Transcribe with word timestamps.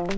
acá 0.00 0.08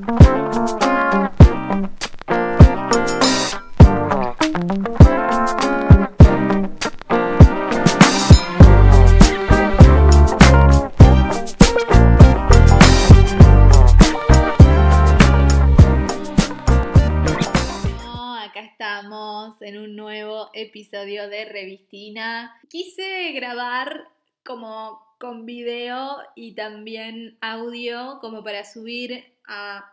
estamos 18.60 19.60
en 19.62 19.78
un 19.78 19.96
nuevo 19.96 20.48
episodio 20.54 21.28
de 21.28 21.44
Revistina. 21.46 22.56
Quise 22.68 23.32
grabar 23.32 24.08
como 24.44 25.00
con 25.18 25.44
video 25.44 26.18
y 26.36 26.54
también 26.54 27.36
audio 27.40 28.18
como 28.20 28.44
para 28.44 28.64
subir 28.64 29.31
a 29.46 29.92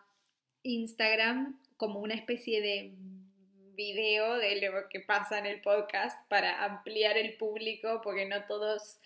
Instagram 0.63 1.59
como 1.77 1.99
una 1.99 2.13
especie 2.15 2.61
de 2.61 2.93
video 3.75 4.35
de 4.37 4.59
lo 4.61 4.89
que 4.89 4.99
pasa 4.99 5.39
en 5.39 5.45
el 5.45 5.61
podcast 5.61 6.17
para 6.27 6.65
ampliar 6.65 7.17
el 7.17 7.37
público 7.37 8.01
porque 8.03 8.25
no 8.25 8.43
todos 8.45 8.99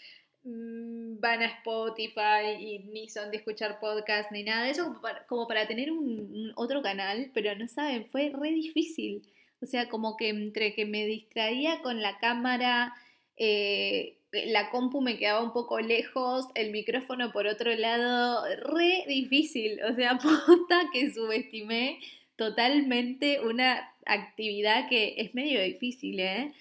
mm, 0.44 1.20
van 1.20 1.44
a 1.44 1.46
Spotify 1.46 2.58
y 2.60 2.80
ni 2.80 3.08
son 3.08 3.30
de 3.30 3.38
escuchar 3.38 3.80
podcast 3.80 4.32
ni 4.32 4.44
nada 4.44 4.68
eso 4.68 5.00
como 5.28 5.48
para, 5.48 5.68
tener 5.68 5.92
un, 5.92 6.20
un 6.20 6.54
otro 6.56 6.82
canal 6.82 7.30
pero 7.36 7.56
no 7.56 7.68
saben 7.68 8.06
fue 8.08 8.32
re 8.34 8.50
difícil. 8.50 9.22
O 9.62 9.66
sea 9.66 9.88
como 9.88 10.18
que 10.18 10.30
entre 10.30 10.74
que 10.74 10.86
me 10.86 11.06
distraía 11.06 11.82
con 11.82 12.02
la 12.02 12.18
cámara 12.18 12.94
eh, 13.38 14.18
la 14.46 14.70
compu 14.70 15.02
me 15.02 15.18
quedaba 15.18 15.44
un 15.44 15.54
poco 15.54 15.80
lejos, 15.80 16.48
el 16.56 16.72
micrófono 16.72 17.32
por 17.32 17.48
otro 17.48 17.74
lado, 17.76 18.44
re 18.56 19.04
difícil, 19.08 19.82
o 19.84 19.96
sea, 19.96 20.18
posta 20.22 20.90
que 20.92 21.12
subestimé 21.12 22.00
totalmente 22.36 23.40
una 23.42 23.94
actividad 24.06 24.90
que 24.90 25.16
es 25.18 25.36
medio 25.36 25.62
difícil, 25.62 26.20
¿eh? 26.20 26.52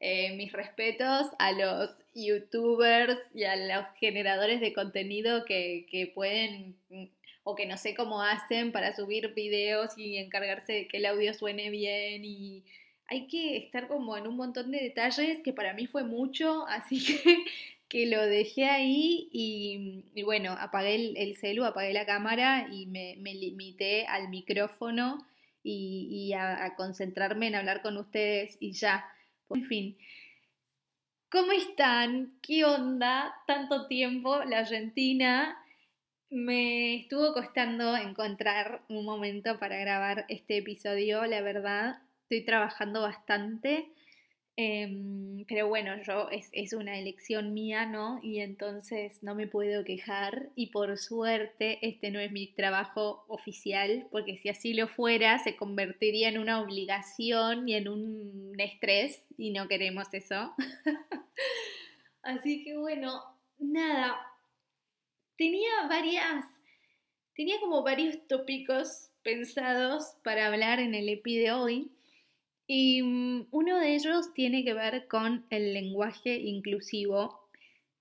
Eh, 0.00 0.36
mis 0.36 0.52
respetos 0.52 1.26
a 1.38 1.52
los 1.52 1.90
youtubers 2.14 3.18
y 3.34 3.44
a 3.44 3.56
los 3.56 3.86
generadores 3.98 4.60
de 4.60 4.72
contenido 4.72 5.44
que, 5.44 5.86
que 5.90 6.06
pueden 6.06 6.76
o 7.42 7.56
que 7.56 7.66
no 7.66 7.76
sé 7.76 7.94
cómo 7.94 8.22
hacen 8.22 8.70
para 8.72 8.94
subir 8.94 9.34
videos 9.34 9.96
y 9.96 10.18
encargarse 10.18 10.72
de 10.72 10.88
que 10.88 10.98
el 10.98 11.06
audio 11.06 11.34
suene 11.34 11.70
bien 11.70 12.24
y 12.24 12.62
hay 13.08 13.26
que 13.26 13.56
estar 13.56 13.88
como 13.88 14.16
en 14.16 14.26
un 14.26 14.36
montón 14.36 14.70
de 14.70 14.80
detalles 14.80 15.40
que 15.42 15.52
para 15.52 15.72
mí 15.72 15.86
fue 15.86 16.04
mucho, 16.04 16.66
así 16.68 17.04
que, 17.24 17.44
que 17.88 18.06
lo 18.06 18.24
dejé 18.24 18.66
ahí 18.66 19.28
y, 19.32 20.22
bueno, 20.22 20.52
apagué 20.52 20.94
el, 20.94 21.16
el, 21.16 21.36
celu, 21.36 21.64
apagué 21.64 21.92
la 21.92 22.06
cámara 22.06 22.68
y 22.70 22.86
me, 22.86 23.16
limité 23.16 24.06
al 24.06 24.28
micrófono 24.28 25.26
y, 25.62 26.32
a, 26.34 26.74
concentrarme 26.76 27.48
en 27.48 27.54
hablar 27.54 27.82
con 27.82 27.96
ustedes 27.96 28.56
y 28.60 28.72
ya. 28.72 29.10
En 29.50 29.64
fin. 29.64 29.96
¿Cómo 31.30 31.52
están? 31.52 32.32
¿Qué 32.42 32.64
onda? 32.64 33.34
Tanto 33.46 33.86
tiempo, 33.86 34.44
la 34.44 34.60
Argentina. 34.60 35.58
Me 36.30 36.96
estuvo 36.96 37.32
costando 37.32 37.96
encontrar 37.96 38.82
un 38.88 39.04
momento 39.04 39.58
para 39.58 39.78
grabar 39.78 40.26
este 40.28 40.58
episodio, 40.58 41.24
la 41.24 41.40
verdad 41.40 42.00
estoy 42.28 42.44
trabajando 42.44 43.00
bastante, 43.00 43.88
eh, 44.58 45.44
pero 45.48 45.66
bueno, 45.68 46.02
yo 46.02 46.28
es, 46.30 46.50
es, 46.52 46.74
una 46.74 46.98
elección 46.98 47.54
mía, 47.54 47.86
¿no? 47.86 48.20
Y 48.22 48.40
entonces 48.40 49.22
no 49.22 49.34
me 49.34 49.46
puedo 49.46 49.82
quejar 49.84 50.50
y 50.54 50.66
por 50.66 50.98
suerte 50.98 51.78
este 51.80 52.10
no 52.10 52.20
es 52.20 52.30
mi 52.30 52.48
trabajo 52.48 53.24
oficial, 53.28 54.08
porque 54.10 54.36
si 54.36 54.50
así 54.50 54.74
lo 54.74 54.88
fuera 54.88 55.38
se 55.38 55.56
convertiría 55.56 56.28
en 56.28 56.38
una 56.38 56.60
obligación 56.60 57.66
y 57.66 57.76
en 57.76 57.88
un 57.88 58.52
estrés 58.58 59.24
y 59.38 59.52
no 59.52 59.66
queremos 59.66 60.12
eso. 60.12 60.54
así 62.22 62.62
que 62.62 62.76
bueno, 62.76 63.22
nada, 63.58 64.20
tenía 65.38 65.86
varias, 65.88 66.44
tenía 67.34 67.58
como 67.60 67.82
varios 67.82 68.26
tópicos 68.26 69.12
pensados 69.22 70.16
para 70.24 70.48
hablar 70.48 70.80
en 70.80 70.94
el 70.94 71.08
EPI 71.08 71.38
de 71.38 71.52
hoy. 71.52 71.92
Y 72.70 73.02
mm, 73.02 73.46
uno 73.50 73.80
de 73.80 73.94
ellos 73.94 74.32
tiene 74.34 74.62
que 74.62 74.74
ver 74.74 75.08
con 75.08 75.46
el 75.48 75.72
lenguaje 75.72 76.36
inclusivo, 76.36 77.40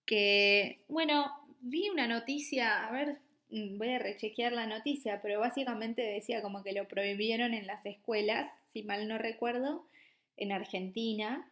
que, 0.06 0.80
bueno, 0.90 1.32
vi 1.62 1.90
una 1.90 2.06
noticia, 2.06 2.86
a 2.86 2.92
ver, 2.92 3.18
mm, 3.50 3.78
voy 3.78 3.90
a 3.94 4.00
rechequear 4.00 4.52
la 4.52 4.68
noticia, 4.68 5.22
pero 5.22 5.40
básicamente 5.40 6.02
decía 6.02 6.42
como 6.42 6.64
que 6.64 6.74
lo 6.74 6.86
prohibieron 6.88 7.54
en 7.54 7.66
las 7.66 7.84
escuelas, 7.86 8.52
si 8.74 8.84
mal 8.84 9.08
no 9.08 9.18
recuerdo, 9.18 9.88
en 10.36 10.52
Argentina. 10.52 11.50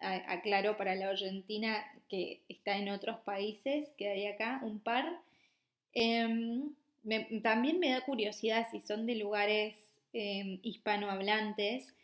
Aclaro 0.00 0.76
para 0.76 0.94
la 0.96 1.08
Argentina 1.08 1.82
que 2.10 2.40
está 2.48 2.76
en 2.76 2.90
otros 2.90 3.18
países, 3.20 3.88
que 3.96 4.08
hay 4.10 4.26
acá 4.26 4.60
un 4.62 4.78
par. 4.78 5.20
Me, 5.94 7.20
también 7.42 7.78
me 7.80 7.90
da 7.90 8.02
curiosidad 8.02 8.66
si 8.70 8.80
son 8.80 9.06
de 9.06 9.14
lugares 9.14 9.76
eh, 10.12 10.58
hispanohablantes 10.62 11.94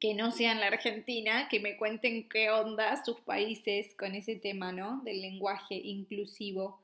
que 0.00 0.14
no 0.14 0.30
sean 0.30 0.60
la 0.60 0.66
Argentina, 0.66 1.48
que 1.48 1.60
me 1.60 1.76
cuenten 1.76 2.28
qué 2.28 2.50
onda 2.50 3.02
sus 3.04 3.20
países 3.20 3.94
con 3.94 4.14
ese 4.14 4.36
tema, 4.36 4.72
¿no? 4.72 5.00
Del 5.04 5.20
lenguaje 5.20 5.74
inclusivo. 5.74 6.80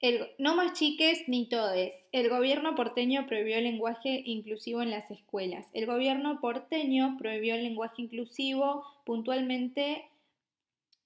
El, 0.00 0.28
no 0.38 0.54
más 0.54 0.74
chiques 0.74 1.28
ni 1.28 1.48
todes. 1.48 1.94
El 2.12 2.28
gobierno 2.28 2.74
porteño 2.74 3.26
prohibió 3.26 3.56
el 3.56 3.64
lenguaje 3.64 4.22
inclusivo 4.24 4.82
en 4.82 4.90
las 4.90 5.10
escuelas. 5.10 5.66
El 5.72 5.86
gobierno 5.86 6.40
porteño 6.40 7.16
prohibió 7.18 7.54
el 7.54 7.64
lenguaje 7.64 8.02
inclusivo 8.02 8.84
puntualmente 9.04 10.04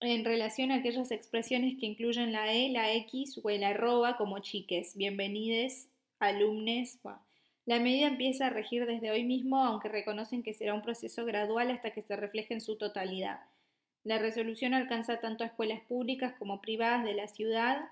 en 0.01 0.25
relación 0.25 0.71
a 0.71 0.77
aquellas 0.77 1.11
expresiones 1.11 1.79
que 1.79 1.87
incluyen 1.87 2.33
la 2.33 2.53
E, 2.53 2.71
la 2.71 2.93
X 2.95 3.41
o 3.43 3.51
el 3.51 3.65
arroba 3.65 4.17
como 4.17 4.39
chiques. 4.41 4.97
Bienvenides, 4.97 5.89
alumnes. 6.19 6.99
La 7.69 7.81
medida 7.81 8.07
empieza 8.07 8.47
a 8.47 8.51
regir 8.51 8.87
desde 8.87 9.11
hoy 9.11 9.25
mismo, 9.25 9.63
aunque 9.63 9.91
reconocen 9.91 10.43
que 10.43 10.55
será 10.55 10.73
un 10.73 10.81
proceso 10.81 11.27
gradual 11.27 11.71
hasta 11.71 11.91
que 11.91 12.01
se 12.01 12.17
refleje 12.17 12.55
en 12.55 12.63
su 12.63 12.79
totalidad. 12.79 13.41
La 14.05 14.17
resolución 14.17 14.73
alcanza 14.73 15.21
tanto 15.21 15.45
a 15.45 15.49
escuelas 15.49 15.83
públicas 15.83 16.33
como 16.39 16.63
privadas 16.63 17.05
de 17.05 17.13
la 17.13 17.29
ciudad 17.29 17.91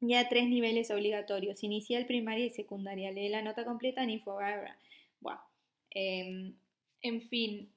y 0.00 0.14
a 0.14 0.26
tres 0.26 0.48
niveles 0.48 0.90
obligatorios, 0.90 1.62
inicial, 1.62 2.06
primaria 2.06 2.46
y 2.46 2.50
secundaria. 2.50 3.12
Lee 3.12 3.28
la 3.28 3.42
nota 3.42 3.66
completa 3.66 4.02
en 4.04 4.08
Infobara. 4.08 4.78
Bueno, 5.20 5.42
eh, 5.90 6.54
en 7.02 7.20
fin, 7.28 7.70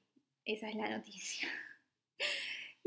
esa 0.46 0.70
es 0.70 0.76
la 0.76 0.88
noticia. 0.88 1.46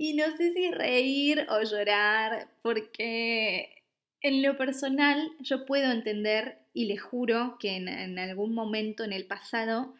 Y 0.01 0.13
no 0.13 0.35
sé 0.37 0.53
si 0.53 0.71
reír 0.71 1.45
o 1.49 1.61
llorar, 1.61 2.47
porque 2.61 3.78
en 4.21 4.41
lo 4.41 4.57
personal, 4.57 5.31
yo 5.39 5.65
puedo 5.65 5.91
entender 5.91 6.59
y 6.73 6.85
les 6.85 7.01
juro 7.01 7.57
que 7.59 7.75
en, 7.75 7.87
en, 7.87 8.19
algún 8.19 8.53
momento 8.53 9.03
en 9.03 9.13
el 9.13 9.25
pasado, 9.25 9.93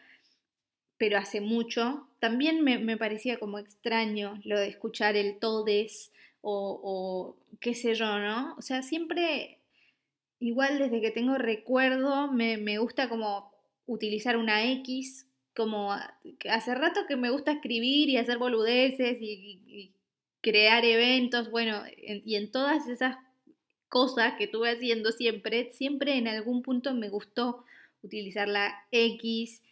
pero 0.98 1.18
hace 1.18 1.40
mucho, 1.40 2.06
también 2.18 2.62
me, 2.62 2.78
me 2.78 2.96
parecía 2.96 3.38
como 3.38 3.58
extraño 3.58 4.40
lo 4.44 4.58
de 4.58 4.68
escuchar 4.68 5.16
el 5.16 5.38
todes 5.38 6.12
o, 6.42 6.80
o, 6.82 7.36
qué 7.60 7.74
sé 7.74 7.94
yo, 7.94 8.18
¿no? 8.18 8.54
O 8.56 8.62
sea, 8.62 8.82
siempre, 8.82 9.58
igual 10.38 10.78
desde 10.78 11.00
que 11.00 11.10
tengo 11.10 11.36
recuerdo, 11.36 12.30
me, 12.30 12.58
me 12.58 12.78
gusta 12.78 13.08
como 13.08 13.50
utilizar 13.86 14.36
una 14.36 14.64
X, 14.64 15.26
como 15.54 15.92
hace 15.92 16.74
rato 16.74 17.00
que 17.08 17.16
me 17.16 17.30
gusta 17.30 17.52
escribir 17.52 18.08
y 18.08 18.16
hacer 18.18 18.38
boludeces 18.38 19.18
y, 19.20 19.62
y 19.66 19.90
crear 20.42 20.84
eventos, 20.84 21.50
bueno, 21.50 21.82
en, 21.96 22.22
y 22.24 22.36
en 22.36 22.50
todas 22.50 22.86
esas 22.88 23.16
cosa 23.90 24.36
que 24.36 24.44
estuve 24.44 24.70
haciendo 24.70 25.12
siempre, 25.12 25.72
siempre 25.72 26.16
en 26.16 26.28
algún 26.28 26.62
punto 26.62 26.94
me 26.94 27.10
gustó 27.10 27.64
utilizar 28.02 28.48
la 28.48 28.86
X, 28.92 29.62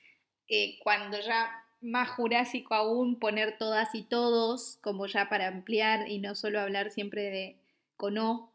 eh, 0.49 0.79
cuando 0.83 1.19
ya 1.21 1.65
más 1.81 2.11
jurásico 2.11 2.75
aún 2.75 3.19
poner 3.19 3.57
todas 3.57 3.95
y 3.95 4.03
todos, 4.03 4.79
como 4.83 5.07
ya 5.07 5.29
para 5.29 5.47
ampliar 5.47 6.11
y 6.11 6.19
no 6.19 6.35
solo 6.35 6.61
hablar 6.61 6.91
siempre 6.91 7.31
de 7.31 7.57
con 7.97 8.19
O, 8.19 8.51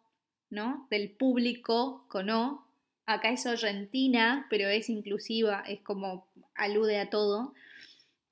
¿no? 0.50 0.86
Del 0.92 1.10
público 1.10 2.06
con 2.10 2.30
O. 2.30 2.68
Acá 3.06 3.30
es 3.30 3.46
argentina, 3.46 4.46
pero 4.50 4.68
es 4.68 4.90
inclusiva, 4.90 5.64
es 5.68 5.82
como 5.82 6.28
alude 6.56 7.00
a 7.00 7.10
todo. 7.10 7.54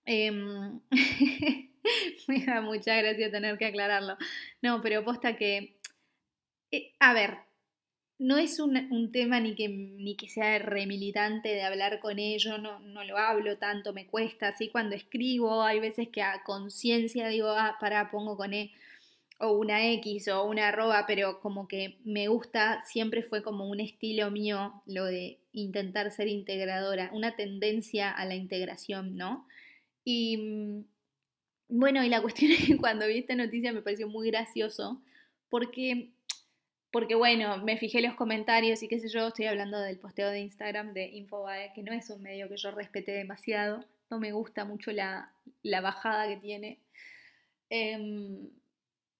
Eh, 0.06 0.31
me 2.27 2.45
da 2.45 2.62
mucha 2.62 2.95
gracia 2.95 3.31
tener 3.31 3.57
que 3.57 3.66
aclararlo. 3.66 4.18
No, 4.62 4.81
pero 4.81 5.04
posta 5.04 5.36
que 5.38 5.81
eh, 6.71 6.94
a 7.00 7.13
ver, 7.13 7.38
no 8.21 8.38
es 8.38 8.59
un, 8.59 9.12
tema 9.12 9.39
ni 9.39 9.56
que, 9.56 9.68
ni 9.68 10.15
que 10.15 10.29
sea 10.29 10.59
remilitante 10.59 11.50
de 11.50 11.63
hablar 11.63 12.00
con 12.00 12.19
ellos, 12.19 12.62
no, 12.62 12.79
no 12.79 13.03
lo 13.03 13.18
hablo 13.18 13.57
tanto, 13.57 13.94
me 13.94 14.06
cuesta, 14.06 14.50
así 14.50 14.69
cuando 14.69 14.95
escribo, 14.95 15.63
hay 15.63 15.79
veces 15.79 16.09
que 16.09 16.21
a 16.21 16.44
conciencia 16.44 17.27
digo, 17.29 17.50
ah, 17.50 17.77
para, 17.79 18.12
pongo 18.12 18.38
con 18.38 18.53
E. 18.53 18.71
o 19.39 19.53
una 19.53 19.91
X 19.94 20.27
o 20.27 20.44
una 20.45 20.68
arroba, 20.68 21.06
pero 21.07 21.39
como 21.39 21.68
que 21.68 21.97
me 22.06 22.27
gusta, 22.27 22.83
siempre 22.85 23.24
fue 23.24 23.41
como 23.41 23.67
un 23.67 23.79
estilo 23.79 24.29
mío 24.29 24.83
lo 24.85 25.06
de 25.06 25.39
intentar 25.51 26.12
ser 26.12 26.27
integradora, 26.27 27.09
una 27.13 27.35
tendencia 27.35 28.12
a 28.12 28.25
la 28.25 28.35
integración, 28.35 29.17
¿no? 29.17 29.47
Y 30.06 30.38
mm, 30.38 30.85
bueno, 31.69 32.03
y 32.03 32.09
la 32.09 32.21
cuestión 32.21 32.51
es 32.57 32.67
que 32.67 32.77
cuando 32.77 33.07
vi 33.07 33.17
esta 33.17 33.35
noticia 33.35 33.74
me 33.74 33.81
pareció 33.81 34.07
muy 34.07 34.29
gracioso, 34.29 35.01
porque, 35.50 36.12
porque 36.91 37.15
bueno, 37.15 37.57
me 37.57 37.77
fijé 37.77 38.01
los 38.01 38.15
comentarios 38.15 38.83
y 38.83 38.88
qué 38.88 38.99
sé 38.99 39.07
yo, 39.09 39.27
estoy 39.27 39.45
hablando 39.45 39.79
del 39.79 39.97
posteo 39.97 40.29
de 40.29 40.41
Instagram 40.41 40.93
de 40.93 41.05
Infobae, 41.07 41.71
que 41.73 41.83
no 41.83 41.93
es 41.93 42.09
un 42.09 42.21
medio 42.21 42.49
que 42.49 42.57
yo 42.57 42.71
respete 42.71 43.11
demasiado, 43.11 43.85
no 44.09 44.19
me 44.19 44.31
gusta 44.33 44.65
mucho 44.65 44.91
la, 44.91 45.31
bajada 45.63 46.27
que 46.27 46.38
tiene. 46.38 46.79
Em, 47.69 48.49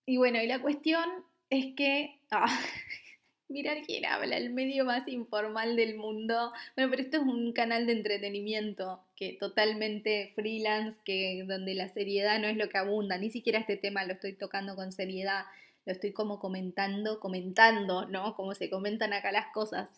y 0.06 0.18
bueno, 0.18 0.42
y 0.42 0.48
la 0.48 0.62
cuestión 0.62 1.06
es 1.50 1.74
que... 1.76 2.20
Ah, 2.30 2.48
mirar 3.52 3.82
quién 3.86 4.06
habla, 4.06 4.38
el 4.38 4.52
medio 4.52 4.86
más 4.86 5.08
informal 5.08 5.76
del 5.76 5.96
mundo. 5.96 6.52
Bueno, 6.76 6.90
pero 6.90 7.04
esto 7.04 7.18
es 7.18 7.24
un 7.24 7.54
canal 7.54 7.86
de 7.86 7.94
entretenimiento 7.94 9.04
que 9.16 9.34
totalmente 9.34 10.32
freelance, 10.36 11.00
que 11.06 11.44
donde 11.48 11.76
la 11.76 11.90
seriedad 11.90 12.40
no 12.40 12.48
es 12.48 12.58
lo 12.58 12.70
que 12.70 12.78
abunda, 12.78 13.18
ni 13.18 13.30
siquiera 13.30 13.60
este 13.60 13.78
tema 13.78 14.06
lo 14.06 14.14
estoy 14.14 14.34
tocando 14.34 14.76
con 14.76 14.92
seriedad, 14.92 15.46
lo 15.86 15.94
estoy 15.94 16.14
como 16.14 16.40
comentando, 16.40 17.20
comentando, 17.20 18.06
¿no? 18.08 18.36
Como 18.36 18.54
se 18.56 18.70
comentan 18.70 19.14
acá 19.14 19.32
las 19.32 19.52
cosas. 19.54 19.90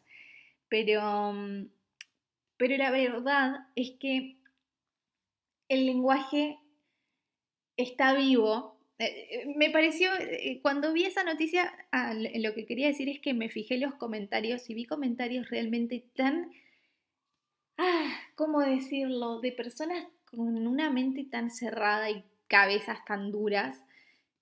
Pero, 0.69 1.33
mm, 1.33 1.69
pero 2.57 2.77
la 2.77 2.91
verdad 2.91 3.67
es 3.75 3.91
que 3.99 4.37
el 5.69 5.85
lenguaje 5.85 6.59
está 7.77 8.13
vivo 8.13 8.73
eh, 8.99 9.27
eh, 9.31 9.53
me 9.57 9.69
pareció, 9.69 10.11
eh, 10.19 10.59
cuando 10.61 10.93
vi 10.93 11.05
esa 11.05 11.23
noticia, 11.23 11.73
ah, 11.91 12.13
lo 12.13 12.53
que 12.53 12.65
quería 12.65 12.87
decir 12.87 13.09
es 13.09 13.19
que 13.19 13.33
me 13.33 13.49
fijé 13.49 13.77
los 13.77 13.95
comentarios 13.95 14.69
y 14.69 14.75
vi 14.75 14.85
comentarios 14.85 15.49
realmente 15.49 16.05
tan, 16.15 16.51
ah, 17.77 18.15
¿cómo 18.35 18.61
decirlo?, 18.61 19.41
de 19.41 19.51
personas 19.51 20.05
con 20.31 20.67
una 20.67 20.89
mente 20.89 21.25
tan 21.25 21.51
cerrada 21.51 22.09
y 22.11 22.23
cabezas 22.47 23.03
tan 23.05 23.31
duras 23.31 23.83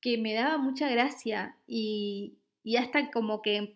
que 0.01 0.17
me 0.17 0.33
daba 0.33 0.57
mucha 0.57 0.89
gracia 0.89 1.55
y, 1.67 2.37
hasta 2.77 3.11
como 3.11 3.41
que 3.41 3.75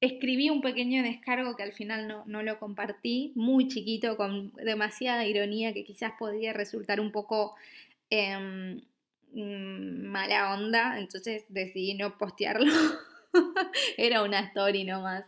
escribí 0.00 0.50
un 0.50 0.60
pequeño 0.60 1.02
descargo 1.02 1.56
que 1.56 1.62
al 1.62 1.72
final 1.72 2.08
no, 2.08 2.24
no, 2.26 2.42
lo 2.42 2.58
compartí, 2.58 3.32
muy 3.36 3.68
chiquito, 3.68 4.16
con 4.16 4.52
demasiada 4.54 5.26
ironía 5.26 5.72
que 5.72 5.84
quizás 5.84 6.12
podría 6.18 6.52
resultar 6.52 7.00
un 7.00 7.12
poco... 7.12 7.54
Em, 8.10 8.82
Mm, 9.34 10.08
mala 10.08 10.52
onda, 10.54 10.98
entonces 10.98 11.44
decidí 11.48 11.94
no 11.94 12.18
postearlo. 12.18 12.72
Era 13.96 14.22
una 14.22 14.40
story 14.40 14.84
nomás. 14.84 15.24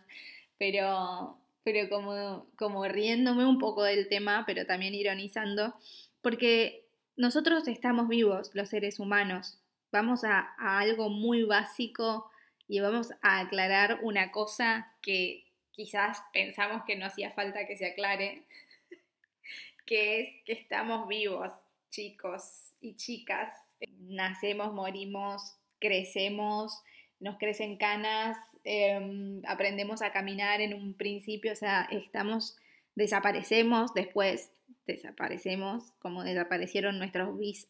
Pero, 0.58 1.38
pero 1.64 1.88
como, 1.88 2.46
como 2.56 2.86
riéndome 2.86 3.46
un 3.46 3.58
poco 3.58 3.82
del 3.82 4.08
tema, 4.08 4.44
pero 4.46 4.66
también 4.66 4.94
ironizando, 4.94 5.74
porque 6.22 6.86
nosotros 7.16 7.66
estamos 7.68 8.08
vivos, 8.08 8.50
los 8.54 8.68
seres 8.68 9.00
humanos. 9.00 9.58
Vamos 9.94 10.24
a, 10.24 10.52
a 10.58 10.80
algo 10.80 11.08
muy 11.08 11.44
básico 11.44 12.28
y 12.66 12.80
vamos 12.80 13.12
a 13.22 13.38
aclarar 13.38 14.00
una 14.02 14.32
cosa 14.32 14.92
que 15.00 15.44
quizás 15.70 16.20
pensamos 16.32 16.82
que 16.84 16.96
no 16.96 17.06
hacía 17.06 17.30
falta 17.30 17.64
que 17.68 17.76
se 17.76 17.86
aclare, 17.86 18.42
que 19.86 20.20
es 20.20 20.28
que 20.44 20.52
estamos 20.54 21.06
vivos, 21.06 21.52
chicos 21.90 22.74
y 22.80 22.96
chicas, 22.96 23.54
nacemos, 24.00 24.74
morimos, 24.74 25.54
crecemos, 25.78 26.82
nos 27.20 27.38
crecen 27.38 27.76
canas, 27.76 28.36
em, 28.64 29.42
aprendemos 29.46 30.02
a 30.02 30.10
caminar 30.10 30.60
en 30.60 30.74
un 30.74 30.94
principio, 30.94 31.52
o 31.52 31.56
sea, 31.56 31.86
estamos, 31.92 32.56
desaparecemos, 32.96 33.94
después 33.94 34.50
desaparecemos, 34.86 35.92
como 36.00 36.24
desaparecieron 36.24 36.98
nuestros 36.98 37.38
bis 37.38 37.68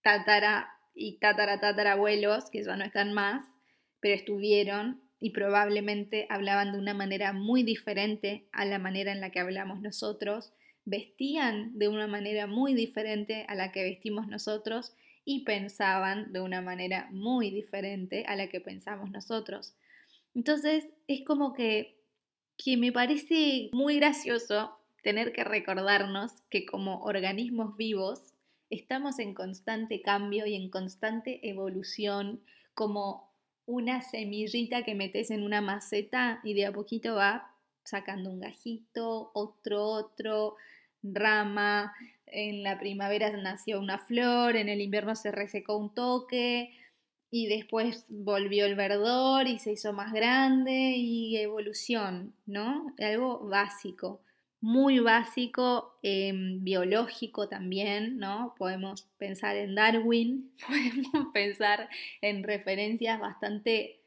tatara 0.00 0.77
y 0.98 1.18
tatara 1.18 1.60
tatarabuelos, 1.60 2.50
que 2.50 2.62
ya 2.64 2.76
no 2.76 2.84
están 2.84 3.12
más, 3.12 3.44
pero 4.00 4.14
estuvieron 4.14 5.00
y 5.20 5.30
probablemente 5.30 6.26
hablaban 6.28 6.72
de 6.72 6.78
una 6.78 6.94
manera 6.94 7.32
muy 7.32 7.62
diferente 7.62 8.48
a 8.52 8.64
la 8.64 8.78
manera 8.78 9.12
en 9.12 9.20
la 9.20 9.30
que 9.30 9.40
hablamos 9.40 9.80
nosotros, 9.80 10.52
vestían 10.84 11.78
de 11.78 11.88
una 11.88 12.06
manera 12.06 12.46
muy 12.46 12.74
diferente 12.74 13.44
a 13.48 13.54
la 13.54 13.72
que 13.72 13.82
vestimos 13.82 14.26
nosotros 14.26 14.94
y 15.24 15.44
pensaban 15.44 16.32
de 16.32 16.40
una 16.40 16.62
manera 16.62 17.08
muy 17.10 17.50
diferente 17.50 18.24
a 18.26 18.36
la 18.36 18.48
que 18.48 18.60
pensamos 18.60 19.10
nosotros. 19.10 19.74
Entonces 20.34 20.88
es 21.06 21.22
como 21.24 21.52
que, 21.52 22.00
que 22.56 22.76
me 22.76 22.92
parece 22.92 23.68
muy 23.72 23.96
gracioso 23.96 24.78
tener 25.02 25.32
que 25.32 25.44
recordarnos 25.44 26.32
que 26.48 26.64
como 26.64 27.02
organismos 27.02 27.76
vivos 27.76 28.34
estamos 28.70 29.18
en 29.18 29.34
constante 29.34 30.02
cambio 30.02 30.46
y 30.46 30.54
en 30.54 30.70
constante 30.70 31.48
evolución, 31.48 32.40
como 32.74 33.28
una 33.66 34.02
semillita 34.02 34.82
que 34.82 34.94
metes 34.94 35.30
en 35.30 35.42
una 35.42 35.60
maceta 35.60 36.40
y 36.42 36.54
de 36.54 36.66
a 36.66 36.72
poquito 36.72 37.14
va 37.14 37.54
sacando 37.84 38.30
un 38.30 38.40
gajito, 38.40 39.30
otro, 39.34 39.84
otro, 39.84 40.56
rama, 41.02 41.92
en 42.26 42.62
la 42.62 42.78
primavera 42.78 43.30
nació 43.36 43.80
una 43.80 43.98
flor, 43.98 44.56
en 44.56 44.68
el 44.68 44.80
invierno 44.80 45.14
se 45.16 45.30
resecó 45.30 45.76
un 45.76 45.94
toque 45.94 46.70
y 47.30 47.46
después 47.46 48.04
volvió 48.08 48.66
el 48.66 48.74
verdor 48.74 49.46
y 49.46 49.58
se 49.58 49.72
hizo 49.72 49.92
más 49.92 50.12
grande 50.12 50.94
y 50.96 51.36
evolución, 51.36 52.34
¿no? 52.46 52.94
Algo 52.98 53.40
básico, 53.40 54.20
muy 54.60 54.98
básico, 54.98 55.98
em, 56.02 56.62
biológico 56.64 57.48
también, 57.48 58.18
¿no? 58.18 58.54
Podemos 58.58 59.02
pensar 59.18 59.56
en 59.56 59.74
Darwin, 59.74 60.52
podemos 60.66 61.32
pensar 61.32 61.88
en 62.20 62.42
referencias 62.42 63.20
bastante 63.20 64.00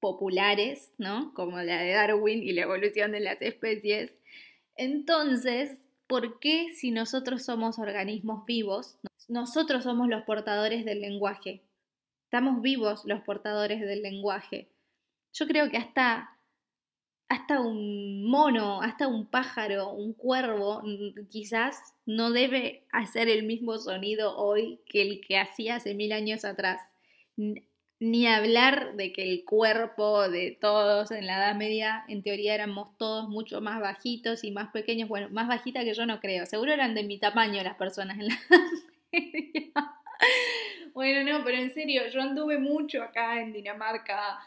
populares, 0.00 0.92
¿no? 0.98 1.34
Como 1.34 1.58
la 1.60 1.78
de 1.82 1.92
Darwin 1.92 2.42
y 2.42 2.52
la 2.52 2.62
evolución 2.62 3.12
de 3.12 3.20
las 3.20 3.42
especies. 3.42 4.12
Entonces, 4.76 5.78
¿por 6.06 6.38
qué 6.38 6.72
si 6.74 6.90
nosotros 6.90 7.44
somos 7.44 7.78
organismos 7.78 8.46
vivos, 8.46 8.96
nosotros 9.28 9.84
somos 9.84 10.08
los 10.08 10.22
portadores 10.22 10.84
del 10.84 11.00
lenguaje? 11.00 11.62
Estamos 12.24 12.62
vivos 12.62 13.02
los 13.04 13.20
portadores 13.22 13.80
del 13.80 14.02
lenguaje. 14.02 14.68
Yo 15.32 15.46
creo 15.46 15.70
que 15.70 15.76
hasta, 15.76 16.37
hasta 17.28 17.60
un 17.60 18.24
mono, 18.24 18.80
hasta 18.82 19.06
un 19.06 19.26
pájaro, 19.26 19.92
un 19.92 20.14
cuervo, 20.14 20.82
quizás 21.30 21.76
no 22.06 22.30
debe 22.30 22.86
hacer 22.90 23.28
el 23.28 23.44
mismo 23.44 23.78
sonido 23.78 24.36
hoy 24.36 24.80
que 24.86 25.02
el 25.02 25.20
que 25.20 25.38
hacía 25.38 25.76
hace 25.76 25.94
mil 25.94 26.12
años 26.12 26.44
atrás 26.44 26.80
ni 28.00 28.26
hablar 28.28 28.94
de 28.94 29.12
que 29.12 29.22
el 29.22 29.44
cuerpo 29.44 30.28
de 30.28 30.56
todos 30.60 31.10
en 31.10 31.26
la 31.26 31.38
Edad 31.38 31.56
Media, 31.56 32.04
en 32.08 32.22
teoría 32.22 32.54
éramos 32.54 32.96
todos 32.96 33.28
mucho 33.28 33.60
más 33.60 33.80
bajitos 33.80 34.44
y 34.44 34.52
más 34.52 34.70
pequeños. 34.70 35.08
Bueno, 35.08 35.28
más 35.30 35.48
bajita 35.48 35.82
que 35.82 35.94
yo 35.94 36.06
no 36.06 36.20
creo. 36.20 36.46
Seguro 36.46 36.72
eran 36.72 36.94
de 36.94 37.02
mi 37.02 37.18
tamaño 37.18 37.62
las 37.62 37.76
personas 37.76 38.18
en 38.18 38.28
la 38.28 38.34
Edad 38.34 38.60
Media. 39.12 39.72
Bueno, 40.94 41.30
no, 41.30 41.44
pero 41.44 41.58
en 41.58 41.70
serio, 41.72 42.02
yo 42.12 42.20
anduve 42.20 42.58
mucho 42.58 43.00
acá 43.04 43.40
en 43.40 43.52
Dinamarca, 43.52 44.40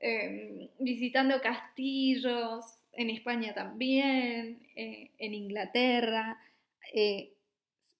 em, 0.00 0.68
visitando 0.78 1.40
castillos, 1.40 2.64
en 2.96 3.10
España 3.10 3.54
también, 3.54 4.58
eh, 4.74 5.10
en 5.18 5.34
Inglaterra. 5.34 6.38
Eh, 6.92 7.32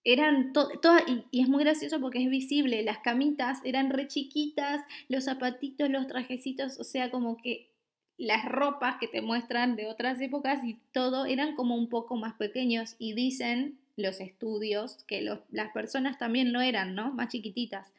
eran 0.04 0.52
todas, 0.52 1.02
y, 1.32 1.42
es 1.42 1.48
muy 1.48 1.64
gracioso 1.64 2.00
porque 2.00 2.22
es 2.22 2.30
visible, 2.30 2.82
las 2.82 2.98
camitas 2.98 3.58
eran 3.64 3.90
re 3.90 4.06
chiquitas, 4.06 4.80
los 5.08 5.24
zapatitos, 5.24 5.90
los 5.90 6.06
trajecitos, 6.06 6.78
o 6.78 6.84
sea, 6.84 7.10
como 7.10 7.36
que 7.36 7.70
las 8.16 8.44
ropas 8.44 8.96
que 8.98 9.08
te 9.08 9.20
muestran 9.20 9.76
de 9.76 9.86
otras 9.86 10.20
épocas 10.20 10.64
y 10.64 10.78
todo 10.92 11.26
eran 11.26 11.54
como 11.56 11.74
un 11.74 11.88
poco 11.88 12.16
más 12.16 12.34
pequeños 12.34 12.94
y 12.98 13.14
dicen 13.14 13.78
los 13.96 14.20
estudios 14.20 15.04
que 15.06 15.22
las 15.50 15.72
personas 15.72 16.18
también 16.18 16.52
lo 16.52 16.60
eran, 16.60 16.94
¿no? 16.94 17.12
Más 17.12 17.28
chiquititas. 17.28 17.92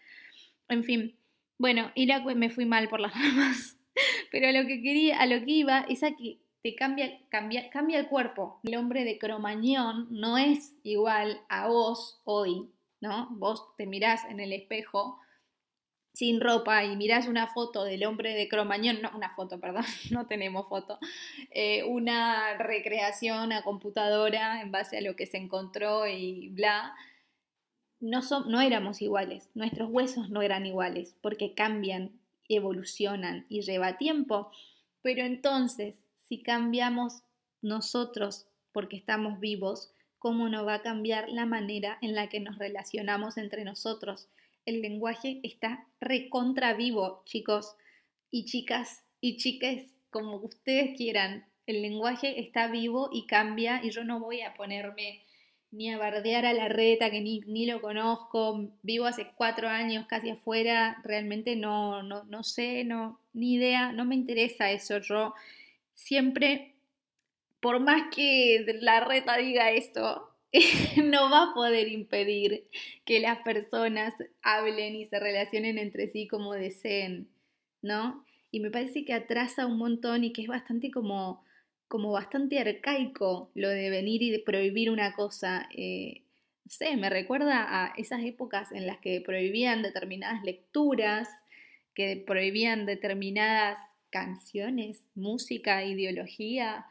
En 0.69 0.83
fin, 0.83 1.13
bueno, 1.57 1.91
Irak 1.95 2.23
me 2.35 2.49
fui 2.49 2.65
mal 2.65 2.87
por 2.87 2.99
las 2.99 3.13
ramas, 3.21 3.76
pero 4.31 4.47
a 4.47 4.51
lo 4.51 4.67
que 4.67 4.81
quería, 4.81 5.19
a 5.19 5.25
lo 5.25 5.43
que 5.43 5.51
iba 5.51 5.85
es 5.89 6.03
a 6.03 6.11
que 6.15 6.39
cambia, 6.75 7.19
cambia, 7.29 7.69
cambia 7.69 7.99
el 7.99 8.07
cuerpo. 8.07 8.59
El 8.63 8.75
hombre 8.75 9.03
de 9.03 9.17
Cromañón 9.17 10.07
no 10.09 10.37
es 10.37 10.75
igual 10.83 11.41
a 11.49 11.67
vos 11.67 12.21
hoy, 12.25 12.69
¿no? 12.99 13.29
Vos 13.31 13.75
te 13.77 13.85
mirás 13.85 14.25
en 14.25 14.39
el 14.39 14.53
espejo 14.53 15.19
sin 16.17 16.41
ropa 16.41 16.83
y 16.83 16.95
mirás 16.95 17.27
una 17.27 17.45
foto 17.45 17.83
del 17.83 18.03
hombre 18.03 18.33
de 18.33 18.49
Cromañón, 18.49 19.03
no, 19.03 19.11
una 19.15 19.29
foto, 19.35 19.59
perdón, 19.59 19.83
no 20.11 20.25
tenemos 20.25 20.67
foto, 20.67 20.97
eh, 21.51 21.83
una 21.83 22.57
recreación 22.57 23.53
a 23.53 23.61
computadora 23.61 24.61
en 24.61 24.71
base 24.71 24.97
a 24.97 25.01
lo 25.01 25.15
que 25.15 25.27
se 25.27 25.37
encontró 25.37 26.07
y 26.07 26.49
bla, 26.49 26.95
no, 27.99 28.23
son, 28.23 28.49
no 28.49 28.61
éramos 28.61 28.99
iguales, 29.03 29.51
nuestros 29.53 29.91
huesos 29.91 30.31
no 30.31 30.41
eran 30.41 30.65
iguales, 30.65 31.15
porque 31.21 31.53
cambian, 31.53 32.16
evolucionan 32.49 33.45
y 33.49 33.61
lleva 33.61 33.97
tiempo. 33.97 34.51
Pero 35.01 35.23
entonces, 35.23 35.95
si 36.27 36.41
cambiamos 36.41 37.23
nosotros 37.61 38.47
porque 38.71 38.97
estamos 38.97 39.39
vivos, 39.39 39.91
¿cómo 40.19 40.49
no 40.49 40.65
va 40.65 40.75
a 40.75 40.81
cambiar 40.81 41.29
la 41.29 41.45
manera 41.45 41.97
en 42.01 42.15
la 42.15 42.29
que 42.29 42.39
nos 42.39 42.57
relacionamos 42.57 43.37
entre 43.37 43.63
nosotros? 43.63 44.27
El 44.65 44.81
lenguaje 44.81 45.39
está 45.43 45.87
recontra 46.01 46.73
vivo, 46.73 47.23
chicos 47.25 47.75
y 48.31 48.45
chicas 48.45 49.03
y 49.21 49.37
chiques, 49.37 49.95
como 50.09 50.37
ustedes 50.37 50.97
quieran. 50.97 51.45
El 51.65 51.81
lenguaje 51.81 52.39
está 52.39 52.67
vivo 52.67 53.09
y 53.11 53.25
cambia 53.27 53.81
y 53.83 53.91
yo 53.91 54.03
no 54.03 54.19
voy 54.19 54.41
a 54.41 54.53
ponerme 54.53 55.21
ni 55.71 55.91
a 55.91 55.97
bardear 55.97 56.45
a 56.45 56.53
la 56.53 56.69
reta, 56.69 57.11
que 57.11 57.21
ni, 57.21 57.41
ni, 57.41 57.65
lo 57.65 57.81
conozco, 57.81 58.69
vivo 58.83 59.05
hace 59.05 59.27
cuatro 59.35 59.67
años 59.67 60.05
casi 60.07 60.29
afuera, 60.29 61.01
realmente 61.03 61.55
no, 61.55 62.03
no, 62.03 62.23
no 62.25 62.43
sé, 62.43 62.83
no, 62.83 63.19
ni 63.33 63.55
idea, 63.55 63.91
no 63.91 64.05
me 64.05 64.15
interesa 64.15 64.71
eso. 64.71 64.99
Yo 64.99 65.33
siempre, 65.93 66.75
por 67.59 67.79
más 67.79 68.03
que 68.15 68.65
la 68.81 69.01
reta 69.01 69.37
diga 69.37 69.71
esto, 69.71 70.31
no 71.03 71.29
va 71.29 71.51
a 71.51 71.53
poder 71.53 71.89
impedir 71.89 72.67
que 73.05 73.19
las 73.19 73.39
personas 73.39 74.13
hablen 74.41 74.95
y 74.95 75.05
se 75.05 75.19
relacionen 75.19 75.77
entre 75.77 76.09
sí 76.09 76.27
como 76.27 76.53
deseen, 76.53 77.27
¿no? 77.81 78.23
Y 78.51 78.61
me 78.61 78.71
parece 78.71 79.03
que 79.03 79.13
atrasa 79.13 79.65
un 79.65 79.77
montón 79.77 80.23
y 80.23 80.31
que 80.31 80.43
es 80.43 80.47
bastante 80.47 80.89
como 80.91 81.43
como 81.87 82.11
bastante 82.11 82.59
arcaico 82.59 83.51
lo 83.55 83.69
de 83.69 83.89
venir 83.89 84.21
y 84.21 84.31
de 84.31 84.39
prohibir 84.39 84.89
una 84.89 85.13
cosa. 85.13 85.67
Eh, 85.75 86.23
no 86.65 86.71
sé, 86.71 86.97
me 86.97 87.09
recuerda 87.09 87.65
a 87.67 87.93
esas 87.97 88.23
épocas 88.23 88.71
en 88.71 88.87
las 88.87 88.97
que 88.99 89.21
prohibían 89.21 89.81
determinadas 89.81 90.43
lecturas, 90.43 91.29
que 91.93 92.23
prohibían 92.27 92.85
determinadas 92.85 93.79
canciones, 94.09 95.05
música, 95.15 95.83
ideología, 95.85 96.85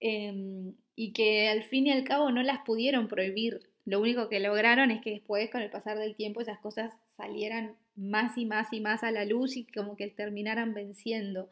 em, 0.00 0.74
y 0.96 1.12
que 1.12 1.48
al 1.48 1.62
fin 1.64 1.86
y 1.86 1.92
al 1.92 2.04
cabo 2.04 2.30
no 2.30 2.42
las 2.42 2.60
pudieron 2.60 3.08
prohibir. 3.08 3.60
Lo 3.86 4.00
único 4.00 4.28
que 4.28 4.40
lograron 4.40 4.90
es 4.90 5.00
que 5.00 5.10
después, 5.10 5.50
con 5.50 5.62
el 5.62 5.70
pasar 5.70 5.98
del 5.98 6.14
tiempo, 6.14 6.40
esas 6.40 6.58
cosas 6.58 6.92
salieran 7.16 7.76
más 7.96 8.36
y 8.36 8.46
más 8.46 8.72
y 8.72 8.80
más 8.80 9.02
a 9.02 9.10
la 9.10 9.24
luz 9.24 9.56
y 9.56 9.64
como 9.64 9.96
que 9.96 10.08
terminaran 10.08 10.74
venciendo. 10.74 11.50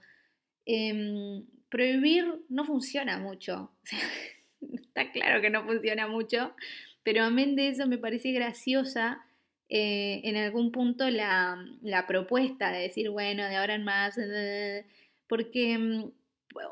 Em, 0.67 1.47
prohibir 1.69 2.25
no 2.49 2.65
funciona 2.65 3.19
mucho. 3.19 3.71
Está 4.73 5.13
claro 5.13 5.41
que 5.41 5.51
no 5.51 5.65
funciona 5.65 6.09
mucho, 6.09 6.55
pero 7.03 7.25
amén 7.25 7.57
de 7.57 7.69
eso 7.69 7.87
me 7.87 7.99
parece 7.99 8.33
graciosa 8.33 9.25
eh, 9.69 10.23
en 10.25 10.37
algún 10.37 10.73
punto 10.73 11.11
la, 11.11 11.59
propuesta 12.07 12.73
de 12.73 12.83
decir, 12.83 13.11
bueno, 13.11 13.45
de 13.45 13.57
ahora 13.57 13.75
en 13.75 13.85
más, 13.85 14.17
eh, 14.19 14.87
porque, 15.29 15.77
mm, 15.79 16.11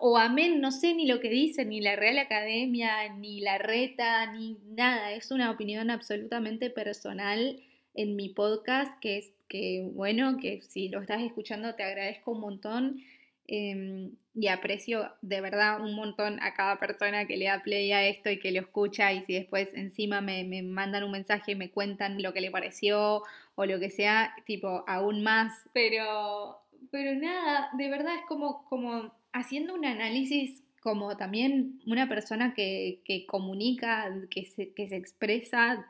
o 0.01 0.17
amén, 0.17 0.61
no 0.61 0.73
sé 0.73 0.95
ni 0.95 1.07
lo 1.07 1.21
que 1.21 1.29
dice, 1.29 1.65
ni 1.67 1.81
la 1.81 1.95
Real 1.95 2.19
Academia, 2.19 3.13
ni 3.15 3.41
la 3.41 3.59
reta, 3.59 4.33
ni 4.33 4.59
nada, 4.65 5.13
es 5.13 5.31
una 5.31 5.51
opinión 5.51 5.91
absolutamente 5.91 6.71
personal 6.71 7.61
en 7.95 8.17
mi 8.17 8.31
podcast, 8.31 8.99
que 9.01 9.19
es 9.19 9.33
que, 9.49 9.89
bueno, 9.93 10.39
que 10.39 10.61
si 10.63 10.89
lo 10.89 11.01
estás 11.01 11.23
escuchando 11.23 11.75
te 11.75 11.83
agradezco 11.83 12.33
un 12.33 12.41
montón 12.41 13.03
Em, 13.49 14.17
y 14.35 14.49
aprecio 14.49 15.13
de 15.23 15.41
verdad 15.41 15.81
un 15.81 15.95
montón 15.95 16.43
a 16.43 16.53
cada 16.55 16.79
persona 16.79 17.27
que 17.27 17.37
le 17.37 17.47
da 17.47 17.63
play 17.63 17.93
a 17.93 18.07
esto 18.07 18.29
y 18.29 18.41
que 18.41 18.51
lo 18.51 18.61
escucha 18.61 19.13
y 19.13 19.23
si 19.25 19.35
después 19.35 19.73
encima 19.75 20.21
me, 20.21 20.63
mandan 20.63 21.05
un 21.05 21.13
mensaje 21.13 21.53
y 21.53 21.55
me 21.55 21.71
cuentan 21.71 22.21
lo 22.23 22.33
que 22.33 22.41
le 22.41 22.51
pareció 22.51 23.23
o 23.55 23.65
lo 23.65 23.79
que 23.79 23.91
sea, 23.91 24.35
tipo, 24.45 24.85
aún 24.89 25.23
más. 25.23 25.53
Pero, 25.73 26.61
pero 26.91 27.15
nada, 27.15 27.71
de 27.79 27.89
verdad 27.89 28.17
es 28.17 28.27
como, 28.29 28.65
como 28.69 29.15
haciendo 29.33 29.75
un 29.75 29.85
análisis 29.85 30.63
como 30.81 31.17
también 31.17 31.81
una 31.87 32.09
persona 32.09 32.55
que, 32.55 33.03
comunica, 33.29 34.13
que 34.31 34.45
se, 34.45 34.73
que 34.73 34.89
se 34.89 34.97
expresa, 34.97 35.85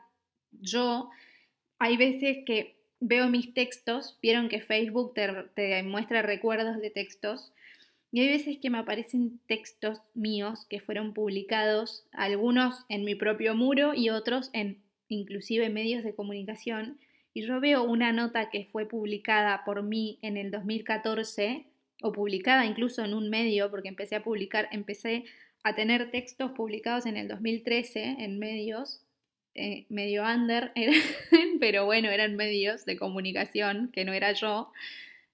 yo, 0.51 1.09
hay 1.79 1.97
veces 1.97 2.39
que 2.45 2.76
veo 2.99 3.29
mis 3.29 3.53
textos, 3.53 4.17
vieron 4.21 4.49
que 4.49 4.61
Facebook 4.61 5.13
te, 5.13 5.83
muestra 5.83 6.21
recuerdos 6.21 6.79
de 6.79 6.89
textos, 6.89 7.53
y 8.11 8.21
hay 8.21 8.29
veces 8.29 8.57
que 8.57 8.69
me 8.69 8.77
aparecen 8.77 9.39
textos 9.47 10.01
míos 10.13 10.65
que 10.69 10.79
fueron 10.79 11.13
publicados, 11.13 12.05
algunos 12.11 12.85
en 12.89 13.03
mi 13.03 13.15
propio 13.15 13.53
muro 13.53 13.93
y 13.93 14.09
otros 14.09 14.49
en 14.53 14.81
inclusive 15.09 15.69
medios 15.69 16.03
de 16.03 16.15
comunicación, 16.15 16.97
y 17.33 17.45
yo 17.45 17.59
veo 17.59 17.83
una 17.83 18.13
nota 18.13 18.49
que 18.49 18.65
fue 18.71 18.87
publicada 18.87 19.63
por 19.65 19.83
mí 19.83 20.17
en 20.21 20.37
el 20.37 20.51
2014, 20.51 21.65
o 22.01 22.11
publicada 22.11 22.65
incluso 22.65 23.03
en 23.03 23.13
un 23.13 23.29
medio, 23.29 23.69
porque 23.69 23.89
empecé 23.89 24.15
a 24.15 24.23
publicar, 24.23 24.67
empecé 24.71 25.25
a 25.63 25.75
tener 25.75 26.11
textos 26.11 26.51
publicados 26.51 27.05
en 27.05 27.17
el 27.17 27.27
2013 27.27 28.17
en 28.19 28.39
medios, 28.39 29.01
eh, 29.55 29.85
medio 29.89 30.23
under, 30.23 30.71
pero 31.59 31.85
bueno, 31.85 32.09
eran 32.09 32.35
medios 32.35 32.85
de 32.85 32.97
comunicación, 32.97 33.89
que 33.91 34.05
no 34.05 34.13
era 34.13 34.33
yo, 34.33 34.71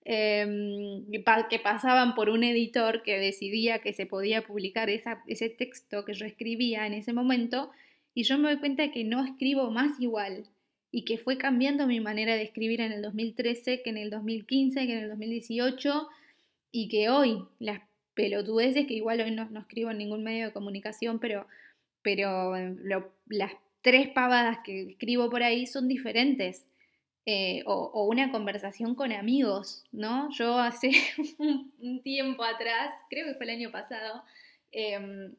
em, 0.06 1.06
que 1.50 1.60
pasaban 1.60 2.16
por 2.16 2.30
un 2.30 2.44
editor 2.44 3.04
que 3.04 3.20
decidía 3.20 3.80
que 3.80 3.94
se 3.94 4.06
podía 4.06 4.42
publicar 4.42 4.90
ese 4.90 5.50
texto 5.50 6.06
que 6.06 6.14
yo 6.14 6.26
escribía 6.26 6.88
en 6.88 6.94
ese 6.94 7.14
momento, 7.14 7.72
y 8.14 8.24
yo 8.24 8.38
me 8.38 8.50
doy 8.50 8.60
cuenta 8.60 8.84
de 8.84 8.92
que 8.92 9.04
no 9.04 9.24
escribo 9.26 9.72
más 9.72 10.00
igual, 10.00 10.46
y 10.92 11.06
que 11.06 11.18
fue 11.18 11.38
cambiando 11.38 11.88
mi 11.88 12.00
manera 12.00 12.36
de 12.36 12.44
escribir 12.44 12.80
en 12.82 12.92
el 12.92 13.02
2013, 13.02 13.82
que 13.82 13.90
en 13.90 13.98
el 13.98 14.10
2015, 14.12 14.86
que 14.86 14.94
en 14.94 15.04
el 15.04 15.10
2018, 15.10 16.08
y 16.72 16.88
que 16.88 17.10
hoy 17.10 17.44
las 17.60 17.82
pelotudeces, 18.14 18.86
que 18.86 18.94
igual 18.94 19.22
hoy 19.22 19.32
no, 19.32 19.50
escribo 19.60 19.90
en 19.92 19.98
ningún 19.98 20.24
medio 20.24 20.46
de 20.46 20.54
comunicación, 20.54 21.20
pero, 21.20 21.48
pero 22.04 22.56
em, 22.56 22.78
las 23.28 23.54
tres 23.84 24.08
pavadas 24.10 24.60
que 24.64 24.90
escribo 24.92 25.30
por 25.30 25.44
ahí 25.44 25.68
son 25.68 25.88
diferentes. 25.88 26.66
Eh, 27.26 27.64
o, 27.66 28.06
una 28.10 28.32
conversación 28.32 28.96
con 28.96 29.14
amigos, 29.14 29.86
¿no? 29.94 30.30
Yo 30.32 30.58
hace 30.60 30.92
un, 31.38 32.02
tiempo 32.04 32.44
atrás, 32.44 32.94
creo 33.10 33.28
que 33.28 33.36
fue 33.36 33.46
el 33.46 33.52
año 33.52 33.72
pasado, 33.72 34.24
em, 34.74 35.34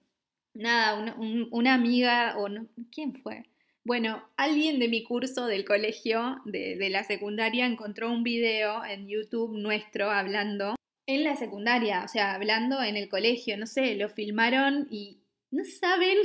nada, 0.54 1.14
una, 1.50 1.74
amiga, 1.74 2.38
o 2.38 2.48
no, 2.48 2.66
¿quién 2.90 3.14
fue? 3.14 3.44
Bueno, 3.84 4.24
alguien 4.38 4.78
de 4.78 4.88
mi 4.88 5.02
curso 5.04 5.46
del 5.46 5.66
colegio, 5.66 6.40
de, 6.46 6.76
de 6.76 6.88
la 6.88 7.04
secundaria, 7.04 7.66
encontró 7.66 8.10
un 8.10 8.22
video 8.22 8.82
en 8.82 9.06
YouTube 9.06 9.54
nuestro 9.58 10.10
hablando 10.10 10.76
en 11.06 11.22
la 11.22 11.36
secundaria, 11.36 12.02
o 12.02 12.08
sea, 12.08 12.32
hablando 12.34 12.82
en 12.82 12.96
el 12.96 13.10
colegio, 13.10 13.58
no 13.58 13.66
sé, 13.66 13.94
lo 13.94 14.08
filmaron 14.08 14.88
y 14.90 15.18
no 15.50 15.64
saben 15.66 16.16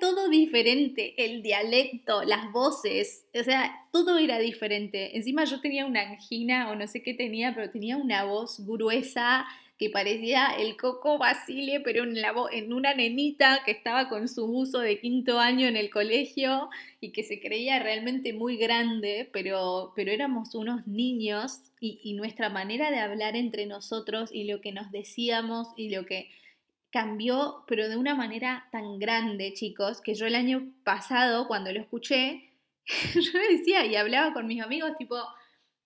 todo 0.00 0.28
diferente, 0.28 1.14
el 1.16 1.42
dialecto, 1.42 2.22
las 2.24 2.50
voces, 2.52 3.26
o 3.38 3.42
sea, 3.42 3.86
todo 3.92 4.18
era 4.18 4.38
diferente. 4.38 5.16
Encima 5.16 5.44
yo 5.44 5.60
tenía 5.60 5.86
una 5.86 6.02
angina 6.02 6.70
o 6.70 6.76
no 6.76 6.86
sé 6.86 7.02
qué 7.02 7.14
tenía, 7.14 7.54
pero 7.54 7.70
tenía 7.70 7.96
una 7.96 8.24
voz 8.24 8.64
gruesa 8.66 9.46
que 9.78 9.90
parecía 9.90 10.54
el 10.58 10.76
Coco 10.76 11.18
Basile, 11.18 11.80
pero 11.80 12.04
en, 12.04 12.20
la 12.20 12.32
en 12.52 12.72
una 12.72 12.94
nenita 12.94 13.62
que 13.64 13.72
estaba 13.72 14.08
con 14.08 14.28
su 14.28 14.44
uso 14.44 14.78
de 14.78 15.00
quinto 15.00 15.40
año 15.40 15.66
en 15.66 15.76
el 15.76 15.90
colegio 15.90 16.70
y 17.00 17.10
que 17.10 17.24
se 17.24 17.40
creía 17.40 17.80
realmente 17.80 18.32
muy 18.32 18.56
grande, 18.56 19.28
pero, 19.32 19.92
pero 19.96 20.12
éramos 20.12 20.54
unos 20.54 20.86
niños 20.86 21.62
y, 21.80 21.98
y 22.04 22.12
nuestra 22.14 22.48
manera 22.48 22.92
de 22.92 23.00
hablar 23.00 23.34
entre 23.34 23.66
nosotros 23.66 24.30
y 24.32 24.44
lo 24.44 24.60
que 24.60 24.70
nos 24.70 24.92
decíamos 24.92 25.68
y 25.76 25.88
lo 25.88 26.06
que 26.06 26.30
cambió, 26.92 27.64
pero 27.66 27.88
de 27.88 27.96
una 27.96 28.14
manera 28.14 28.68
tan 28.70 28.98
grande, 28.98 29.54
chicos, 29.54 30.00
que 30.02 30.14
yo 30.14 30.26
el 30.26 30.34
año 30.34 30.70
pasado, 30.84 31.48
cuando 31.48 31.72
lo 31.72 31.80
escuché, 31.80 32.50
yo 33.14 33.38
decía 33.50 33.86
y 33.86 33.96
hablaba 33.96 34.32
con 34.34 34.46
mis 34.46 34.62
amigos, 34.62 34.92
tipo, 34.98 35.16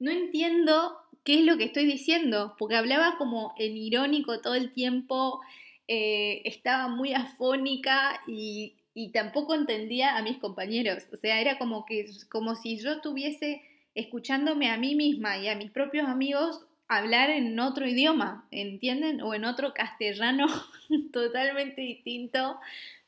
no 0.01 0.11
entiendo 0.11 0.97
qué 1.25 1.39
es 1.39 1.45
lo 1.45 1.57
que 1.57 1.65
estoy 1.65 1.87
diciendo, 1.87 2.57
porque 2.59 2.77
hablaba 2.77 3.17
como 3.19 3.55
en 3.57 3.77
irónico 3.77 4.41
todo 4.41 4.55
el 4.55 4.73
tiempo, 4.73 5.41
eh, 5.89 6.43
estaba 6.45 6.89
muy 6.89 7.15
afónica 7.15 8.21
y, 8.27 8.75
y, 8.93 9.13
tampoco 9.13 9.55
entendía 9.55 10.17
a 10.17 10.23
mis 10.23 10.39
compañeros, 10.39 11.05
o 11.13 11.17
sea, 11.17 11.41
era 11.41 11.59
como 11.59 11.87
que, 11.87 12.07
como 12.29 12.57
si 12.57 12.79
yo 12.79 12.93
estuviese 12.93 13.63
escuchándome 13.95 14.69
a 14.71 14.77
mí 14.77 14.97
misma 14.97 15.39
y 15.39 15.49
a 15.49 15.55
mis 15.55 15.71
propios 15.71 16.09
amigos 16.09 16.66
hablar 16.89 17.31
en 17.31 17.59
otro 17.59 17.87
idioma, 17.87 18.47
¿entienden? 18.51 19.21
O 19.23 19.35
en 19.35 19.45
otro 19.45 19.75
castellano 19.75 20.47
totalmente 21.13 21.81
distinto, 21.81 22.59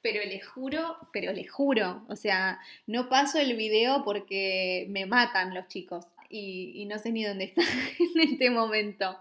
pero 0.02 0.22
les 0.24 0.46
juro, 0.46 0.96
pero 1.12 1.32
les 1.32 1.50
juro, 1.50 2.04
o 2.08 2.16
sea, 2.16 2.60
no 2.86 3.08
paso 3.08 3.38
el 3.38 3.56
video 3.56 4.04
porque 4.04 4.86
me 4.90 5.06
matan 5.06 5.54
los 5.54 5.68
chicos 5.68 6.06
y, 6.30 6.84
no 6.86 6.98
sé 6.98 7.10
ni 7.10 7.24
dónde 7.24 7.44
están 7.44 7.64
en 7.98 8.32
este 8.32 8.50
momento, 8.50 9.18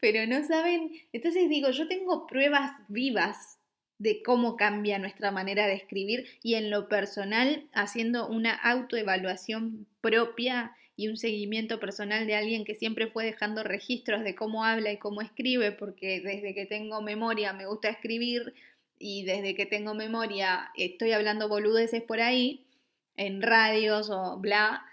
pero 0.00 0.26
no 0.26 0.46
saben, 0.46 0.92
entonces 1.12 1.48
digo, 1.48 1.70
yo 1.70 1.88
tengo 1.88 2.26
pruebas 2.26 2.72
vivas 2.88 3.58
de 3.98 4.22
cómo 4.22 4.56
cambia 4.56 4.98
nuestra 4.98 5.32
manera 5.32 5.66
de 5.66 5.74
escribir 5.74 6.26
y 6.42 6.54
en 6.54 6.70
lo 6.70 6.88
personal 6.88 7.68
haciendo 7.72 8.28
una 8.28 8.54
autoevaluación 8.54 9.86
propia 10.00 10.76
y 10.98 11.06
un 11.06 11.16
seguimiento 11.16 11.78
personal 11.78 12.26
de 12.26 12.34
alguien 12.34 12.64
que 12.64 12.74
siempre 12.74 13.06
fue 13.06 13.24
dejando 13.24 13.62
registros 13.62 14.24
de 14.24 14.34
cómo 14.34 14.64
habla 14.64 14.90
y 14.90 14.96
cómo 14.96 15.20
escribe, 15.20 15.70
porque 15.70 16.20
desde 16.20 16.56
que 16.56 16.66
tengo 16.66 17.00
memoria 17.00 17.52
me 17.52 17.66
gusta 17.66 17.88
escribir 17.88 18.52
y 18.98 19.24
desde 19.24 19.54
que 19.54 19.64
tengo 19.64 19.94
memoria 19.94 20.72
estoy 20.76 21.12
hablando 21.12 21.48
boludeces 21.48 22.02
por 22.02 22.20
ahí, 22.20 22.66
en 23.16 23.42
radios 23.42 24.10
o 24.10 24.38
bla. 24.38 24.84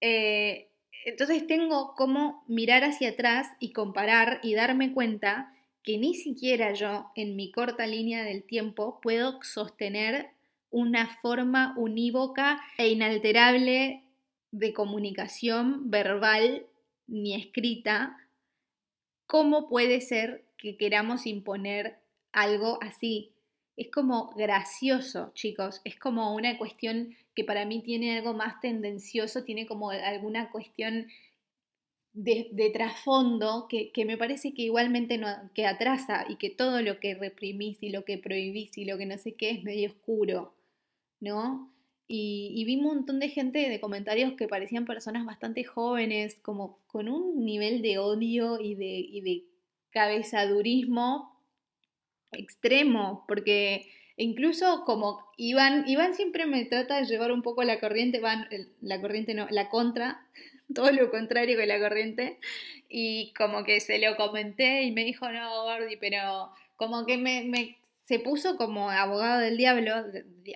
Eh, 0.00 0.68
entonces 1.04 1.44
tengo 1.48 1.96
como 1.96 2.44
mirar 2.46 2.84
hacia 2.84 3.08
atrás 3.08 3.48
y 3.58 3.72
comparar 3.72 4.38
y 4.44 4.54
darme 4.54 4.92
cuenta 4.92 5.52
que 5.82 5.98
ni 5.98 6.14
siquiera 6.14 6.72
yo 6.72 7.10
en 7.16 7.34
mi 7.34 7.50
corta 7.50 7.84
línea 7.84 8.22
del 8.22 8.44
tiempo 8.44 9.00
puedo 9.02 9.42
sostener 9.42 10.28
una 10.70 11.18
forma 11.20 11.74
unívoca 11.76 12.60
e 12.76 12.90
inalterable 12.90 14.04
de 14.50 14.72
comunicación 14.72 15.90
verbal 15.90 16.66
ni 17.06 17.34
escrita, 17.34 18.16
¿cómo 19.26 19.68
puede 19.68 20.00
ser 20.00 20.44
que 20.56 20.76
queramos 20.76 21.26
imponer 21.26 21.98
algo 22.32 22.78
así? 22.82 23.32
Es 23.76 23.90
como 23.90 24.34
gracioso, 24.34 25.30
chicos, 25.34 25.80
es 25.84 25.98
como 25.98 26.34
una 26.34 26.58
cuestión 26.58 27.16
que 27.34 27.44
para 27.44 27.64
mí 27.64 27.82
tiene 27.82 28.18
algo 28.18 28.34
más 28.34 28.60
tendencioso, 28.60 29.44
tiene 29.44 29.66
como 29.66 29.90
alguna 29.90 30.50
cuestión 30.50 31.06
de, 32.12 32.70
trasfondo 32.72 33.68
que, 33.68 33.92
me 34.04 34.16
parece 34.16 34.52
que 34.52 34.62
igualmente 34.62 35.20
que 35.54 35.66
atrasa 35.66 36.26
y 36.28 36.36
que 36.36 36.50
todo 36.50 36.82
lo 36.82 36.98
que 36.98 37.14
reprimís 37.14 37.78
y 37.80 37.90
lo 37.90 38.04
que 38.04 38.18
prohibís 38.18 38.76
y 38.76 38.84
lo 38.84 38.98
que 38.98 39.06
no 39.06 39.18
sé 39.18 39.34
qué 39.34 39.50
es 39.50 39.62
medio 39.62 39.88
oscuro, 39.88 40.54
¿no? 41.20 41.72
Y, 42.10 42.64
vi 42.64 42.76
un 42.76 42.84
montón 42.84 43.20
de 43.20 43.28
gente 43.28 43.68
de 43.68 43.80
comentarios 43.80 44.32
que 44.32 44.48
parecían 44.48 44.86
personas 44.86 45.26
bastante 45.26 45.64
jóvenes, 45.64 46.38
como 46.40 46.78
con 46.86 47.08
un 47.08 47.44
nivel 47.44 47.82
de 47.82 47.98
odio 47.98 48.58
y 48.60 48.74
de, 48.74 48.96
y 48.98 49.20
de 49.20 49.44
cabezadurismo 49.90 51.38
extremo, 52.32 53.24
porque 53.28 53.90
incluso 54.16 54.84
como 54.84 55.20
Iván, 55.36 55.84
Iván 55.86 56.14
siempre 56.14 56.46
me 56.46 56.64
trata 56.64 56.98
de 56.98 57.06
llevar 57.06 57.30
un 57.30 57.42
poco 57.42 57.62
la 57.62 57.78
corriente, 57.78 58.20
van, 58.20 58.48
la 58.80 59.00
corriente 59.00 59.34
no, 59.34 59.46
la 59.50 59.68
contra, 59.68 60.26
todo 60.74 60.90
lo 60.92 61.10
contrario 61.10 61.58
que 61.58 61.66
la 61.66 61.78
corriente. 61.78 62.38
Y 62.88 63.34
como 63.34 63.64
que 63.64 63.80
se 63.80 63.98
lo 63.98 64.16
comenté 64.16 64.82
y 64.82 64.92
me 64.92 65.04
dijo, 65.04 65.30
no, 65.30 65.64
Gordi, 65.64 65.96
pero 65.96 66.50
como 66.76 67.04
que 67.04 67.18
me, 67.18 67.77
se 68.08 68.18
puso 68.18 68.56
como 68.56 68.88
abogado 68.88 69.38
del 69.38 69.58
diablo 69.58 69.92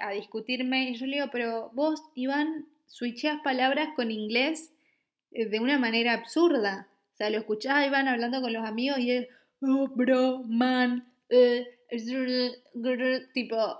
a 0.01 0.11
discutirme. 0.13 0.89
Y 0.89 0.95
yo 0.95 1.05
le 1.05 1.17
digo, 1.17 1.29
pero 1.31 1.71
vos, 1.75 2.03
Iván, 2.15 2.67
switcheas 2.87 3.43
palabras 3.45 3.91
con 3.95 4.11
inglés 4.11 4.73
eh, 5.33 5.45
de 5.45 5.61
una 5.61 5.79
manera 5.79 6.15
absurda. 6.15 6.89
O 7.13 7.17
sea, 7.19 7.29
lo 7.29 7.37
escuchás 7.37 7.75
a 7.75 7.87
Iván 7.87 8.09
hablando 8.09 8.41
con 8.41 8.55
los 8.55 8.65
amigos 8.65 9.01
y 9.01 9.11
es, 9.11 9.29
oh, 9.61 9.87
bro, 9.89 10.43
man, 10.45 11.05
eh, 11.29 11.69
tipo, 13.35 13.79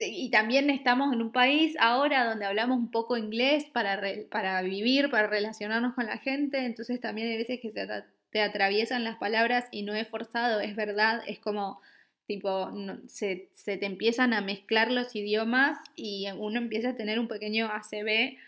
y 0.00 0.30
también 0.30 0.68
estamos 0.68 1.12
en 1.12 1.22
un 1.22 1.30
país 1.30 1.76
ahora 1.78 2.24
donde 2.24 2.46
hablamos 2.46 2.78
un 2.78 2.90
poco 2.90 3.16
inglés 3.16 3.64
para, 3.72 4.02
para 4.28 4.60
vivir, 4.62 5.08
para 5.08 5.28
relacionarnos 5.28 5.94
con 5.94 6.06
la 6.06 6.18
gente, 6.18 6.66
entonces 6.66 6.98
también 7.00 7.28
hay 7.28 7.36
veces 7.36 7.60
que 7.60 7.70
se 7.70 7.86
te 8.30 8.42
atraviesan 8.42 9.04
las 9.04 9.18
palabras 9.18 9.66
y 9.70 9.84
no 9.84 9.94
es 9.94 10.08
forzado, 10.08 10.58
es 10.58 10.74
verdad, 10.74 11.22
es 11.28 11.38
como 11.38 11.80
tipo, 12.26 12.70
se, 13.06 13.50
te 13.64 13.86
empiezan 13.86 14.32
a 14.32 14.40
mezclar 14.40 14.90
los 14.90 15.14
idiomas 15.14 15.76
y 15.96 16.26
uno 16.38 16.58
empieza 16.58 16.90
a 16.90 16.96
tener 16.96 17.18
un 17.18 17.28
pequeño 17.28 17.66
ACB 17.66 18.38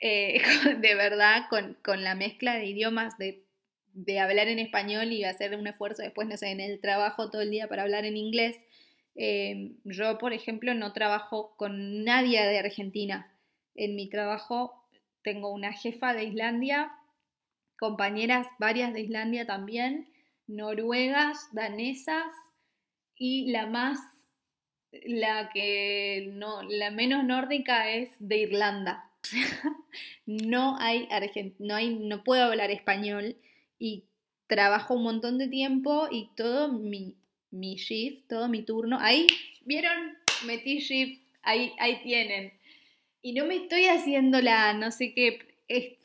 eh, 0.00 0.40
de 0.80 0.94
verdad 0.94 1.46
con, 1.50 2.02
la 2.02 2.14
mezcla 2.14 2.54
de 2.54 2.66
idiomas, 2.66 3.18
de, 3.18 3.44
de 3.92 4.20
hablar 4.20 4.48
en 4.48 4.58
español 4.58 5.12
y 5.12 5.24
hacer 5.24 5.56
un 5.56 5.66
esfuerzo 5.66 6.02
después, 6.02 6.28
no 6.28 6.36
sé, 6.36 6.50
en 6.50 6.60
el 6.60 6.80
trabajo 6.80 7.30
todo 7.30 7.42
el 7.42 7.50
día 7.50 7.68
para 7.68 7.82
hablar 7.82 8.04
en 8.04 8.16
inglés 8.16 8.56
Em, 9.20 9.74
yo, 9.82 10.16
por 10.18 10.32
ejemplo, 10.32 10.74
no 10.74 10.92
trabajo 10.92 11.56
con 11.56 12.04
nadie 12.04 12.40
de 12.40 12.58
Argentina. 12.58 13.28
En 13.74 13.96
mi 13.96 14.08
trabajo 14.08 14.84
tengo 15.22 15.52
una 15.52 15.72
jefa 15.72 16.14
de 16.14 16.22
Islandia, 16.22 16.92
compañeras 17.80 18.46
varias 18.60 18.94
de 18.94 19.00
Islandia 19.00 19.44
también, 19.44 20.08
noruegas, 20.46 21.48
danesas 21.52 22.32
y 23.18 23.50
la 23.50 23.66
más, 23.66 23.98
la 25.04 25.50
que 25.52 26.30
no, 26.32 26.62
la 26.62 26.90
menos 26.90 27.24
nórdica 27.24 27.90
es 27.90 28.10
de 28.18 28.38
Irlanda. 28.38 29.10
no 30.26 30.76
hay 30.78 31.08
no 31.58 31.74
hay, 31.74 31.94
no 31.96 32.22
puedo 32.22 32.44
hablar 32.44 32.70
español 32.70 33.36
y 33.78 34.04
trabajo 34.46 34.94
un 34.94 35.02
montón 35.02 35.38
de 35.38 35.48
tiempo 35.48 36.08
y 36.10 36.30
todo 36.36 36.72
mi 36.72 37.16
mi 37.50 37.76
shift, 37.76 38.28
todo 38.28 38.48
mi 38.48 38.62
turno. 38.62 38.98
Ahí, 39.00 39.26
¿vieron? 39.64 40.16
Metí 40.46 40.78
shift, 40.78 41.22
ahí, 41.42 41.72
ahí 41.78 42.00
tienen. 42.02 42.52
Y 43.22 43.32
no 43.32 43.46
me 43.46 43.56
estoy 43.56 43.86
haciendo 43.86 44.40
la, 44.40 44.72
no 44.74 44.90
sé 44.90 45.12
qué, 45.14 45.47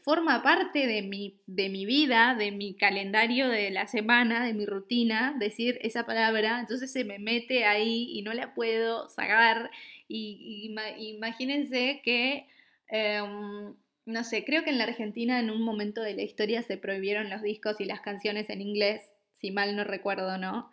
forma 0.04 0.44
parte 0.44 0.88
de 0.88 1.02
mi, 1.02 1.40
de 1.48 1.70
mi 1.70 1.86
vida, 1.86 2.36
de 2.36 2.52
mi 2.52 2.76
calendario 2.76 3.48
de 3.48 3.72
la 3.72 3.88
semana, 3.88 4.46
de 4.46 4.54
mi 4.54 4.66
rutina, 4.66 5.36
decir 5.40 5.80
esa 5.82 6.06
palabra, 6.06 6.60
entonces 6.60 6.92
se 6.92 7.06
me 7.06 7.20
mete 7.20 7.66
ahí 7.66 8.10
y 8.12 8.22
no 8.24 8.34
la 8.34 8.54
puedo 8.54 9.08
sacar. 9.08 9.72
Y, 10.10 10.76
imagínense 10.98 12.02
que, 12.04 12.48
em, 12.90 13.74
no 14.06 14.24
sé, 14.26 14.44
creo 14.44 14.64
que 14.64 14.72
en 14.72 14.78
la 14.78 14.84
Argentina 14.84 15.40
en 15.40 15.50
un 15.50 15.62
momento 15.62 16.02
de 16.02 16.14
la 16.16 16.24
historia 16.24 16.62
se 16.64 16.78
prohibieron 16.78 17.30
los 17.30 17.42
discos 17.42 17.80
y 17.80 17.86
las 17.86 18.02
canciones 18.02 18.50
en 18.50 18.62
inglés, 18.62 19.02
si 19.36 19.52
mal 19.52 19.76
no 19.78 19.86
recuerdo, 19.86 20.38
¿no? 20.38 20.70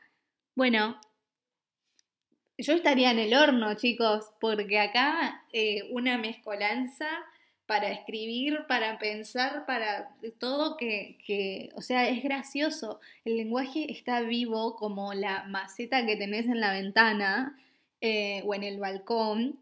Bueno, 0.57 1.01
yo 2.59 2.75
estaría 2.75 3.11
en 3.13 3.21
el 3.21 3.35
horno, 3.35 3.75
chicos, 3.75 4.33
porque 4.41 4.81
acá 4.81 5.45
eh, 5.53 5.89
una 5.93 6.19
mezcolanza 6.19 7.09
para 7.71 7.93
escribir, 7.93 8.67
para 8.67 8.99
pensar, 8.99 9.65
para 9.65 10.13
todo 10.41 10.77
que, 10.77 11.17
que, 11.25 11.71
o 11.77 11.83
sea, 11.83 12.09
es 12.09 12.21
gracioso. 12.21 12.99
El 13.25 13.37
lenguaje 13.37 13.93
está 13.93 14.23
vivo 14.23 14.75
como 14.75 15.15
la 15.15 15.45
maceta 15.45 16.05
que 16.05 16.17
tenés 16.17 16.47
en 16.47 16.59
la 16.59 16.73
ventana 16.73 17.57
eh, 18.01 18.43
o 18.45 18.57
en 18.57 18.65
el 18.65 18.81
balcón 18.81 19.61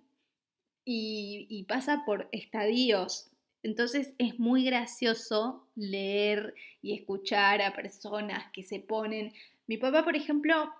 y, 0.87 1.67
pasa 1.69 2.05
por 2.07 2.31
estadios. 2.33 3.29
Entonces 3.63 4.15
es 4.17 4.39
muy 4.39 4.65
gracioso 4.65 5.67
leer 5.77 6.55
y 6.81 6.95
escuchar 6.95 7.61
a 7.61 7.75
personas 7.75 8.51
que 8.55 8.63
se 8.63 8.81
ponen... 8.81 9.35
Mi 9.67 9.77
papá, 9.77 10.03
por 10.03 10.17
ejemplo, 10.17 10.73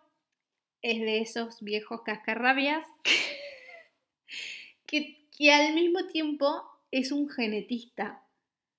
es 0.81 0.99
de 0.99 1.19
esos 1.19 1.61
viejos 1.61 2.01
cascarrabias 2.07 2.87
que, 4.87 5.27
que 5.37 5.53
al 5.53 5.75
mismo 5.75 6.07
tiempo 6.07 6.78
es 6.91 7.13
un 7.13 7.29
genetista. 7.29 8.23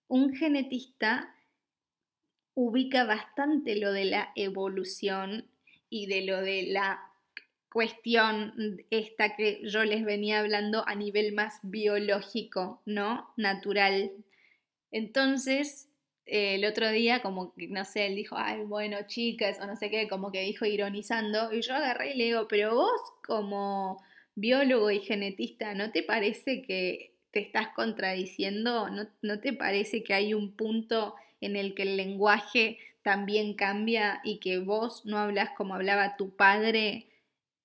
Un 0.07 0.33
genetista 0.33 1.35
ubica 2.55 3.03
bastante 3.05 3.75
lo 3.75 3.93
de 3.93 4.05
la 4.05 4.31
evolución 4.35 5.47
y 5.89 6.07
de 6.07 6.21
lo 6.21 6.41
de 6.41 6.63
la 6.63 6.99
cuestión 7.71 8.83
esta 8.89 9.35
que 9.35 9.61
yo 9.63 9.83
les 9.83 10.03
venía 10.03 10.39
hablando 10.39 10.87
a 10.87 10.95
nivel 10.95 11.33
más 11.33 11.59
biológico, 11.61 12.81
¿no? 12.85 13.31
Natural. 13.37 14.11
Entonces, 14.91 15.87
el 16.25 16.65
otro 16.65 16.89
día, 16.89 17.21
como 17.21 17.53
que, 17.53 17.67
no 17.67 17.85
sé, 17.85 18.07
él 18.07 18.15
dijo, 18.15 18.35
ay, 18.37 18.63
bueno, 18.63 18.97
chicas, 19.07 19.59
o 19.61 19.67
no 19.67 19.75
sé 19.75 19.89
qué, 19.89 20.07
como 20.07 20.31
que 20.31 20.41
dijo 20.41 20.65
ironizando, 20.65 21.53
y 21.53 21.61
yo 21.61 21.75
agarré 21.75 22.13
y 22.13 22.17
le 22.17 22.25
digo, 22.25 22.47
pero 22.47 22.75
vos 22.75 23.01
como 23.25 24.03
biólogo 24.35 24.89
y 24.91 24.99
genetista, 24.99 25.73
¿no 25.75 25.91
te 25.91 26.03
parece 26.03 26.61
que 26.61 27.13
te 27.31 27.39
estás 27.39 27.69
contradiciendo? 27.69 28.89
¿No, 28.89 29.07
¿No 29.21 29.39
te 29.39 29.53
parece 29.53 30.03
que 30.03 30.13
hay 30.13 30.33
un 30.33 30.55
punto 30.55 31.15
en 31.41 31.55
el 31.55 31.75
que 31.75 31.83
el 31.83 31.97
lenguaje 31.97 32.77
también 33.01 33.53
cambia 33.53 34.21
y 34.23 34.39
que 34.39 34.59
vos 34.59 35.05
no 35.05 35.17
hablas 35.17 35.51
como 35.51 35.75
hablaba 35.75 36.17
tu 36.17 36.35
padre 36.35 37.07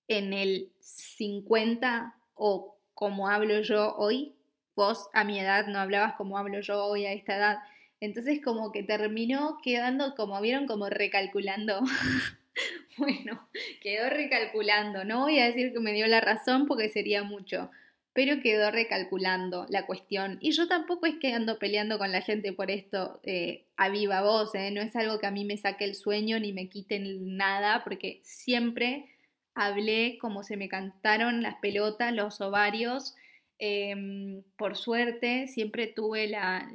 en 0.09 0.33
el 0.33 0.71
50 0.81 2.15
o 2.35 2.77
como 2.95 3.29
hablo 3.29 3.61
yo 3.61 3.95
hoy? 3.97 4.35
Vos 4.77 5.09
a 5.13 5.25
mi 5.25 5.39
edad 5.39 5.67
no 5.67 5.79
hablabas 5.79 6.15
como 6.15 6.37
hablo 6.37 6.61
yo 6.61 6.85
hoy 6.85 7.07
a 7.07 7.13
esta 7.13 7.37
edad. 7.37 7.59
Entonces 8.01 8.41
como 8.45 8.73
que 8.73 8.83
terminó 8.83 9.59
quedando, 9.63 10.15
como 10.15 10.41
vieron, 10.41 10.67
como 10.67 10.91
recalculando. 10.91 11.81
bueno, 12.99 13.49
quedó 13.81 14.11
recalculando. 14.11 15.05
No 15.05 15.21
voy 15.21 15.39
a 15.39 15.47
decir 15.47 15.73
que 15.73 15.81
me 15.81 15.93
dio 15.93 16.07
la 16.07 16.21
razón 16.21 16.67
porque 16.67 16.89
sería 16.89 17.23
mucho, 17.23 17.71
pero 18.15 18.41
quedó 18.41 18.71
recalculando 18.71 19.67
la 19.69 19.87
cuestión. 19.87 20.39
Y 20.41 20.53
yo 20.53 20.69
tampoco 20.69 21.07
es 21.07 21.17
que 21.17 21.35
ando 21.35 21.59
peleando 21.59 21.99
con 21.99 22.13
la 22.13 22.23
gente 22.23 22.53
por 22.53 22.71
esto 22.71 23.21
eh, 23.25 23.65
a 23.77 23.89
viva 23.89 24.23
voz, 24.23 24.55
¿eh? 24.55 24.71
no 24.71 24.81
es 24.81 24.95
algo 24.95 25.19
que 25.19 25.27
a 25.27 25.33
mí 25.33 25.45
me 25.45 25.57
saque 25.57 25.85
el 25.85 25.97
sueño 25.97 26.39
ni 26.39 26.53
me 26.53 26.69
quiten 26.69 27.37
nada, 27.37 27.83
porque 27.83 28.21
siempre 28.23 29.11
hablé 29.55 30.17
como 30.21 30.45
se 30.45 30.57
me 30.57 30.69
cantaron 30.69 31.43
las 31.43 31.57
pelotas, 31.57 32.15
los 32.15 32.41
ovarios. 32.41 33.17
Em, 33.59 34.43
por 34.57 34.77
suerte, 34.77 35.49
siempre 35.49 35.89
tuve 35.89 36.29
la, 36.29 36.71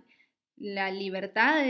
la 0.60 0.92
libertad 0.92 1.64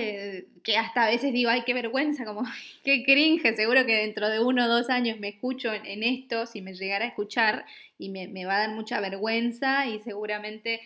que 0.63 0.77
hasta 0.77 1.05
a 1.05 1.09
veces 1.09 1.31
digo, 1.31 1.49
ay, 1.49 1.63
qué 1.65 1.73
vergüenza, 1.73 2.25
como, 2.25 2.43
qué 2.83 3.03
cringe, 3.03 3.55
seguro 3.55 3.85
que 3.85 3.95
dentro 3.95 4.29
de 4.29 4.39
uno 4.39 4.65
o 4.65 4.67
dos 4.67 4.89
años 4.89 5.19
me 5.19 5.29
escucho 5.29 5.71
en, 5.73 6.03
esto, 6.03 6.45
si 6.45 6.61
me 6.61 6.73
llegara 6.73 7.05
a 7.05 7.09
escuchar, 7.09 7.65
y 7.97 8.09
me, 8.09 8.27
me, 8.27 8.45
va 8.45 8.55
a 8.55 8.67
dar 8.67 8.69
mucha 8.71 8.99
vergüenza 8.99 9.87
y 9.87 9.99
seguramente 9.99 10.81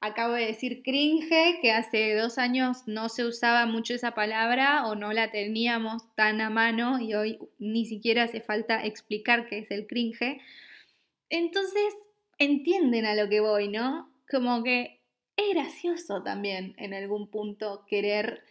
acabo 0.00 0.34
de 0.34 0.46
decir 0.46 0.82
cringe, 0.82 1.60
que 1.60 1.72
hace 1.72 2.14
dos 2.14 2.38
años 2.38 2.84
no 2.86 3.08
se 3.08 3.24
usaba 3.24 3.66
mucho 3.66 3.94
esa 3.94 4.12
palabra 4.12 4.86
o 4.86 4.94
no 4.94 5.12
la 5.12 5.30
teníamos 5.30 6.02
tan 6.14 6.40
a 6.40 6.50
mano 6.50 7.00
y 7.00 7.14
hoy 7.14 7.38
ni 7.58 7.84
siquiera 7.84 8.24
hace 8.24 8.40
falta 8.40 8.84
explicar 8.84 9.46
qué 9.46 9.58
es 9.58 9.70
el 9.70 9.86
cringe. 9.86 10.40
Entonces, 11.30 11.94
entienden 12.38 13.04
a 13.04 13.14
lo 13.14 13.28
que 13.28 13.40
voy, 13.40 13.68
¿no? 13.68 14.10
Como 14.30 14.62
que 14.62 14.97
es 15.38 15.54
gracioso 15.54 16.22
también 16.22 16.74
en 16.76 16.92
algún 16.92 17.30
punto 17.30 17.86
querer 17.86 18.42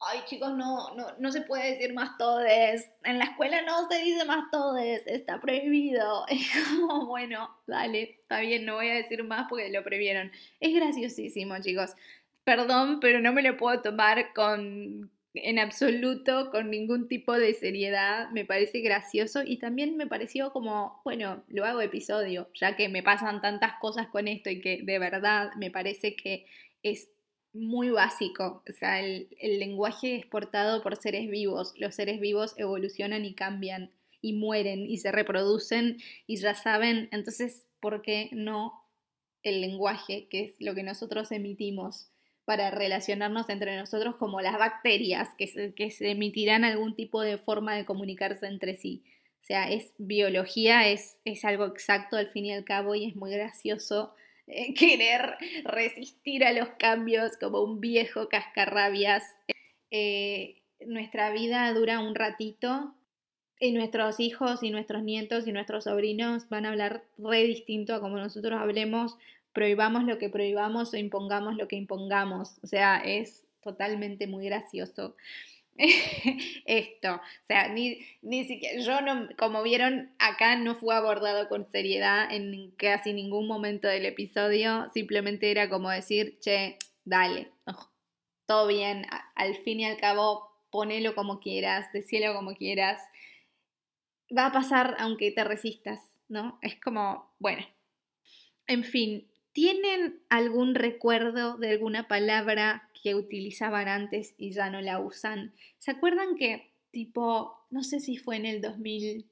ay 0.00 0.20
chicos, 0.26 0.54
no, 0.56 0.94
no, 0.94 1.06
no 1.18 1.32
se 1.32 1.42
puede 1.42 1.72
decir 1.72 1.94
más 1.94 2.16
todes, 2.18 2.90
en 3.04 3.18
la 3.18 3.26
escuela 3.26 3.62
no 3.62 3.88
se 3.88 4.02
dice 4.02 4.24
más 4.24 4.50
todes, 4.50 5.02
está 5.06 5.40
prohibido. 5.40 6.26
Es 6.28 6.48
como, 6.78 7.06
bueno, 7.06 7.50
dale, 7.66 8.18
está 8.20 8.40
bien, 8.40 8.64
no 8.64 8.74
voy 8.74 8.88
a 8.88 8.94
decir 8.94 9.24
más 9.24 9.46
porque 9.48 9.70
lo 9.70 9.82
prohibieron. 9.82 10.30
Es 10.60 10.74
graciosísimo, 10.74 11.58
chicos. 11.60 11.94
Perdón, 12.44 13.00
pero 13.00 13.20
no 13.20 13.32
me 13.32 13.42
lo 13.42 13.56
puedo 13.56 13.80
tomar 13.82 14.32
con 14.34 15.10
en 15.44 15.58
absoluto 15.58 16.50
con 16.50 16.70
ningún 16.70 17.08
tipo 17.08 17.32
de 17.34 17.54
seriedad, 17.54 18.30
me 18.30 18.44
parece 18.44 18.80
gracioso 18.80 19.42
y 19.44 19.58
también 19.58 19.96
me 19.96 20.06
pareció 20.06 20.52
como, 20.52 21.00
bueno, 21.04 21.44
lo 21.48 21.64
hago 21.64 21.80
episodio, 21.80 22.48
ya 22.54 22.76
que 22.76 22.88
me 22.88 23.02
pasan 23.02 23.40
tantas 23.40 23.74
cosas 23.80 24.08
con 24.08 24.28
esto 24.28 24.50
y 24.50 24.60
que 24.60 24.82
de 24.82 24.98
verdad 24.98 25.50
me 25.56 25.70
parece 25.70 26.16
que 26.16 26.46
es 26.82 27.10
muy 27.52 27.90
básico. 27.90 28.62
O 28.68 28.72
sea, 28.72 29.00
el, 29.00 29.28
lenguaje 29.40 30.16
es 30.16 30.26
portado 30.26 30.82
por 30.82 30.96
seres 30.96 31.28
vivos. 31.28 31.74
Los 31.76 31.94
seres 31.94 32.20
vivos 32.20 32.54
evolucionan 32.58 33.24
y 33.24 33.34
cambian 33.34 33.90
y 34.20 34.34
mueren 34.34 34.86
y 34.86 34.98
se 34.98 35.12
reproducen 35.12 35.98
y 36.26 36.36
ya 36.36 36.54
saben. 36.54 37.08
Entonces, 37.12 37.66
¿por 37.80 38.02
qué 38.02 38.28
no 38.32 38.72
el 39.42 39.60
lenguaje, 39.60 40.28
que 40.28 40.44
es 40.44 40.54
lo 40.60 40.74
que 40.74 40.82
nosotros 40.82 41.32
emitimos? 41.32 42.10
Para 42.46 42.70
relacionarnos 42.70 43.50
entre 43.50 43.76
nosotros 43.76 44.16
como 44.16 44.40
las 44.40 44.56
bacterias 44.56 45.28
que 45.36 45.48
se, 45.48 45.74
que 45.74 45.92
emitirán 46.00 46.64
algún 46.64 46.94
tipo 46.94 47.20
de 47.20 47.36
forma 47.36 47.74
de 47.74 47.84
comunicarse 47.84 48.46
entre 48.46 48.76
sí. 48.78 49.02
O 49.42 49.44
sea, 49.46 49.70
es 49.70 49.92
biología, 49.98 50.88
es, 50.88 51.18
es 51.24 51.44
algo 51.44 51.66
exacto 51.66 52.16
al 52.16 52.28
fin 52.28 52.46
y 52.46 52.52
al 52.52 52.64
cabo 52.64 52.94
y 52.94 53.06
es 53.06 53.16
muy 53.16 53.32
gracioso 53.32 54.14
eh, 54.46 54.74
querer 54.78 55.36
resistir 55.64 56.44
a 56.44 56.52
los 56.52 56.68
cambios 56.78 57.36
como 57.36 57.62
un 57.62 57.80
viejo 57.80 58.28
cascarrabias. 58.28 59.24
Eh, 59.90 60.62
nuestra 60.86 61.30
vida 61.30 61.72
dura 61.74 61.98
un 61.98 62.14
ratito 62.14 62.94
y 63.58 63.72
nuestros 63.72 64.20
hijos 64.20 64.62
y 64.62 64.70
nuestros 64.70 65.02
nietos 65.02 65.48
y 65.48 65.52
nuestros 65.52 65.84
sobrinos 65.84 66.48
van 66.48 66.66
a 66.66 66.70
hablar 66.70 67.02
re 67.18 67.42
distinto 67.42 67.94
a 67.94 68.00
como 68.00 68.18
nosotros 68.18 68.60
hablemos, 68.60 69.16
prohibamos 69.56 70.04
lo 70.04 70.18
que 70.18 70.28
prohibamos 70.28 70.92
o 70.92 70.98
impongamos 70.98 71.56
lo 71.56 71.66
que 71.66 71.76
impongamos. 71.76 72.58
O 72.62 72.66
sea, 72.66 72.98
es 72.98 73.46
totalmente 73.62 74.26
muy 74.26 74.44
gracioso. 74.44 75.16
esto. 76.66 77.14
O 77.14 77.46
sea, 77.46 77.68
ni, 77.68 77.98
ni 78.20 78.44
siquiera, 78.44 78.80
yo 78.80 79.00
no, 79.00 79.28
como 79.38 79.62
vieron, 79.62 80.10
acá 80.18 80.56
no 80.56 80.74
fue 80.74 80.94
abordado 80.94 81.48
con 81.48 81.70
seriedad 81.70 82.30
en 82.30 82.70
casi 82.72 83.14
ningún 83.14 83.46
momento 83.46 83.88
del 83.88 84.04
episodio, 84.04 84.90
simplemente 84.92 85.50
era 85.50 85.70
como 85.70 85.90
decir, 85.90 86.38
che, 86.40 86.78
dale, 87.04 87.50
todo 88.46 88.66
bien, 88.66 89.06
al 89.34 89.56
fin 89.56 89.80
y 89.80 89.86
al 89.86 89.96
cabo, 89.96 90.50
ponelo 90.70 91.14
como 91.14 91.40
quieras, 91.40 91.90
decíelo 91.92 92.34
como 92.34 92.54
quieras, 92.54 93.02
va 94.36 94.46
a 94.46 94.52
pasar 94.52 94.96
aunque 94.98 95.30
te 95.30 95.44
resistas, 95.44 96.00
¿no? 96.28 96.58
Es 96.60 96.76
como, 96.80 97.32
bueno, 97.38 97.64
en 98.66 98.84
fin, 98.84 99.26
¿tienen 99.56 100.20
algún 100.28 100.74
recuerdo 100.74 101.56
de 101.56 101.70
alguna 101.70 102.08
palabra 102.08 102.90
que 103.02 103.14
utilizaban 103.14 103.88
antes 103.88 104.34
y 104.36 104.52
ya 104.52 104.68
no 104.68 104.82
la 104.82 105.00
usan. 105.00 105.54
¿Se 105.78 105.92
acuerdan 105.92 106.36
que 106.36 106.74
tipo, 106.90 107.56
no 107.70 107.82
sé 107.82 108.00
si 108.00 108.18
fue 108.18 108.36
en 108.36 108.44
el 108.44 108.60
2002, 108.60 109.24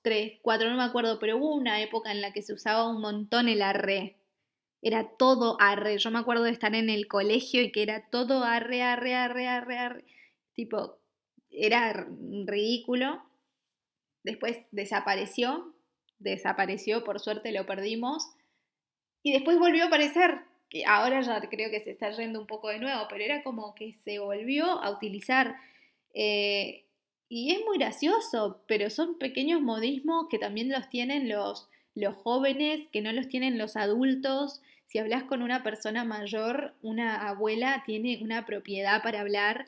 3, 0.00 0.38
4, 0.40 0.70
no 0.70 0.78
me 0.78 0.84
acuerdo, 0.84 1.18
pero 1.18 1.36
hubo 1.36 1.54
una 1.54 1.82
época 1.82 2.10
en 2.10 2.22
la 2.22 2.32
que 2.32 2.40
se 2.40 2.54
usaba 2.54 2.88
un 2.88 3.02
montón 3.02 3.50
el 3.50 3.60
arre. 3.60 4.16
Era 4.80 5.10
todo 5.18 5.58
arre. 5.60 5.98
Yo 5.98 6.10
me 6.10 6.20
acuerdo 6.20 6.44
de 6.44 6.52
estar 6.52 6.74
en 6.74 6.88
el 6.88 7.08
colegio 7.08 7.60
y 7.60 7.70
que 7.70 7.82
era 7.82 8.08
todo 8.08 8.44
arre, 8.44 8.80
arre, 8.82 9.14
arre, 9.14 9.46
arre, 9.46 9.76
arre. 9.76 10.04
Tipo, 10.54 10.96
era 11.50 12.06
ridículo. 12.46 13.22
Después 14.22 14.56
desapareció. 14.70 15.75
Desapareció, 16.18 17.04
por 17.04 17.20
suerte 17.20 17.52
lo 17.52 17.66
perdimos. 17.66 18.28
Y 19.22 19.32
después 19.32 19.58
volvió 19.58 19.84
a 19.84 19.86
aparecer 19.86 20.40
que 20.68 20.84
ahora 20.84 21.20
ya 21.20 21.40
creo 21.48 21.70
que 21.70 21.80
se 21.80 21.92
está 21.92 22.10
yendo 22.10 22.40
un 22.40 22.46
poco 22.46 22.68
de 22.68 22.78
nuevo, 22.78 23.06
pero 23.08 23.24
era 23.24 23.42
como 23.42 23.74
que 23.74 23.94
se 24.04 24.18
volvió 24.18 24.66
a 24.82 24.90
utilizar. 24.90 25.56
Eh, 26.14 26.84
y 27.28 27.52
es 27.52 27.60
muy 27.64 27.78
gracioso, 27.78 28.62
pero 28.66 28.88
son 28.90 29.18
pequeños 29.18 29.60
modismos 29.60 30.28
que 30.28 30.38
también 30.38 30.70
los 30.70 30.88
tienen 30.88 31.28
los, 31.28 31.68
los 31.94 32.14
jóvenes, 32.16 32.88
que 32.92 33.00
no 33.00 33.12
los 33.12 33.28
tienen 33.28 33.58
los 33.58 33.76
adultos. 33.76 34.62
Si 34.86 34.98
hablas 34.98 35.24
con 35.24 35.42
una 35.42 35.62
persona 35.62 36.04
mayor, 36.04 36.74
una 36.82 37.28
abuela 37.28 37.82
tiene 37.84 38.20
una 38.22 38.46
propiedad 38.46 39.02
para 39.02 39.20
hablar 39.20 39.66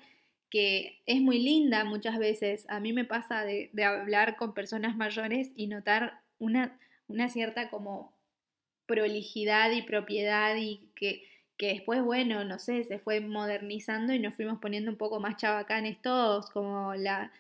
que 0.51 1.03
es 1.05 1.21
muy 1.21 1.41
linda 1.41 1.85
muchas 1.85 2.19
veces. 2.19 2.65
A 2.69 2.81
mí 2.81 2.93
me 2.93 3.05
pasa 3.05 3.45
de, 3.45 3.71
de 3.73 3.85
hablar 3.85 4.37
con 4.37 4.55
personas 4.55 4.97
mayores 4.97 5.51
y 5.57 5.67
notar 5.67 6.21
una, 6.39 6.79
una 7.09 7.29
cierta 7.29 7.71
como 7.71 8.13
prolijidad 8.87 9.71
y 9.73 9.83
propiedad 9.83 10.57
y 10.57 10.91
que, 10.95 11.23
que 11.57 11.69
después, 11.69 12.03
bueno, 12.03 12.45
no 12.45 12.59
sé, 12.59 12.85
se 12.85 12.99
fue 12.99 13.21
modernizando 13.21 14.13
y 14.15 14.19
nos 14.19 14.35
fuimos 14.35 14.59
poniendo 14.61 14.91
un 14.91 14.97
poco 14.97 15.21
más 15.21 15.37
chabacanes 15.37 16.01
todos, 16.01 16.51
como 16.51 16.95
la, 16.95 17.31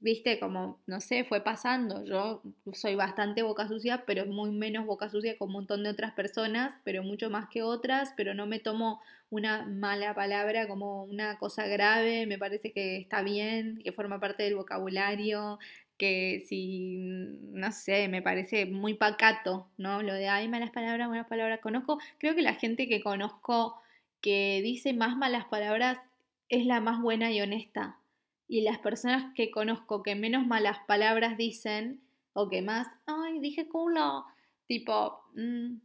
viste, 0.00 0.40
como, 0.40 0.80
no 0.86 1.00
sé, 1.00 1.24
fue 1.24 1.42
pasando. 1.42 2.04
Yo 2.04 2.42
soy 2.72 2.94
bastante 2.96 3.42
boca 3.42 3.68
sucia, 3.68 4.04
pero 4.06 4.26
muy 4.26 4.50
menos 4.50 4.86
boca 4.86 5.08
sucia 5.08 5.36
que 5.36 5.44
un 5.44 5.52
montón 5.52 5.84
de 5.84 5.90
otras 5.90 6.12
personas, 6.12 6.74
pero 6.84 7.02
mucho 7.02 7.30
más 7.30 7.48
que 7.48 7.62
otras, 7.62 8.12
pero 8.16 8.34
no 8.34 8.46
me 8.46 8.58
tomo 8.58 9.00
una 9.30 9.64
mala 9.66 10.14
palabra 10.14 10.66
como 10.66 11.04
una 11.04 11.38
cosa 11.38 11.66
grave, 11.66 12.26
me 12.26 12.38
parece 12.38 12.72
que 12.72 12.96
está 12.96 13.22
bien, 13.22 13.80
que 13.84 13.92
forma 13.92 14.18
parte 14.18 14.42
del 14.42 14.56
vocabulario, 14.56 15.58
que 16.00 16.42
si, 16.48 16.96
no 17.52 17.70
sé, 17.72 18.08
me 18.08 18.22
parece 18.22 18.64
muy 18.64 18.94
pacato, 18.94 19.68
¿no? 19.76 20.02
Lo 20.02 20.14
de, 20.14 20.28
ay, 20.28 20.48
malas 20.48 20.70
palabras, 20.70 21.08
buenas 21.08 21.26
palabras. 21.26 21.60
Conozco, 21.60 21.98
creo 22.16 22.34
que 22.34 22.40
la 22.40 22.54
gente 22.54 22.88
que 22.88 23.02
conozco 23.02 23.78
que 24.22 24.62
dice 24.64 24.94
más 24.94 25.14
malas 25.18 25.44
palabras 25.44 25.98
es 26.48 26.64
la 26.64 26.80
más 26.80 27.02
buena 27.02 27.30
y 27.30 27.42
honesta. 27.42 27.98
Y 28.48 28.62
las 28.62 28.78
personas 28.78 29.34
que 29.34 29.50
conozco 29.50 30.02
que 30.02 30.14
menos 30.14 30.46
malas 30.46 30.78
palabras 30.88 31.36
dicen, 31.36 32.00
o 32.32 32.48
que 32.48 32.62
más, 32.62 32.86
ay, 33.04 33.38
dije 33.38 33.68
culo, 33.68 34.24
tipo, 34.66 35.20
mm, 35.34 35.80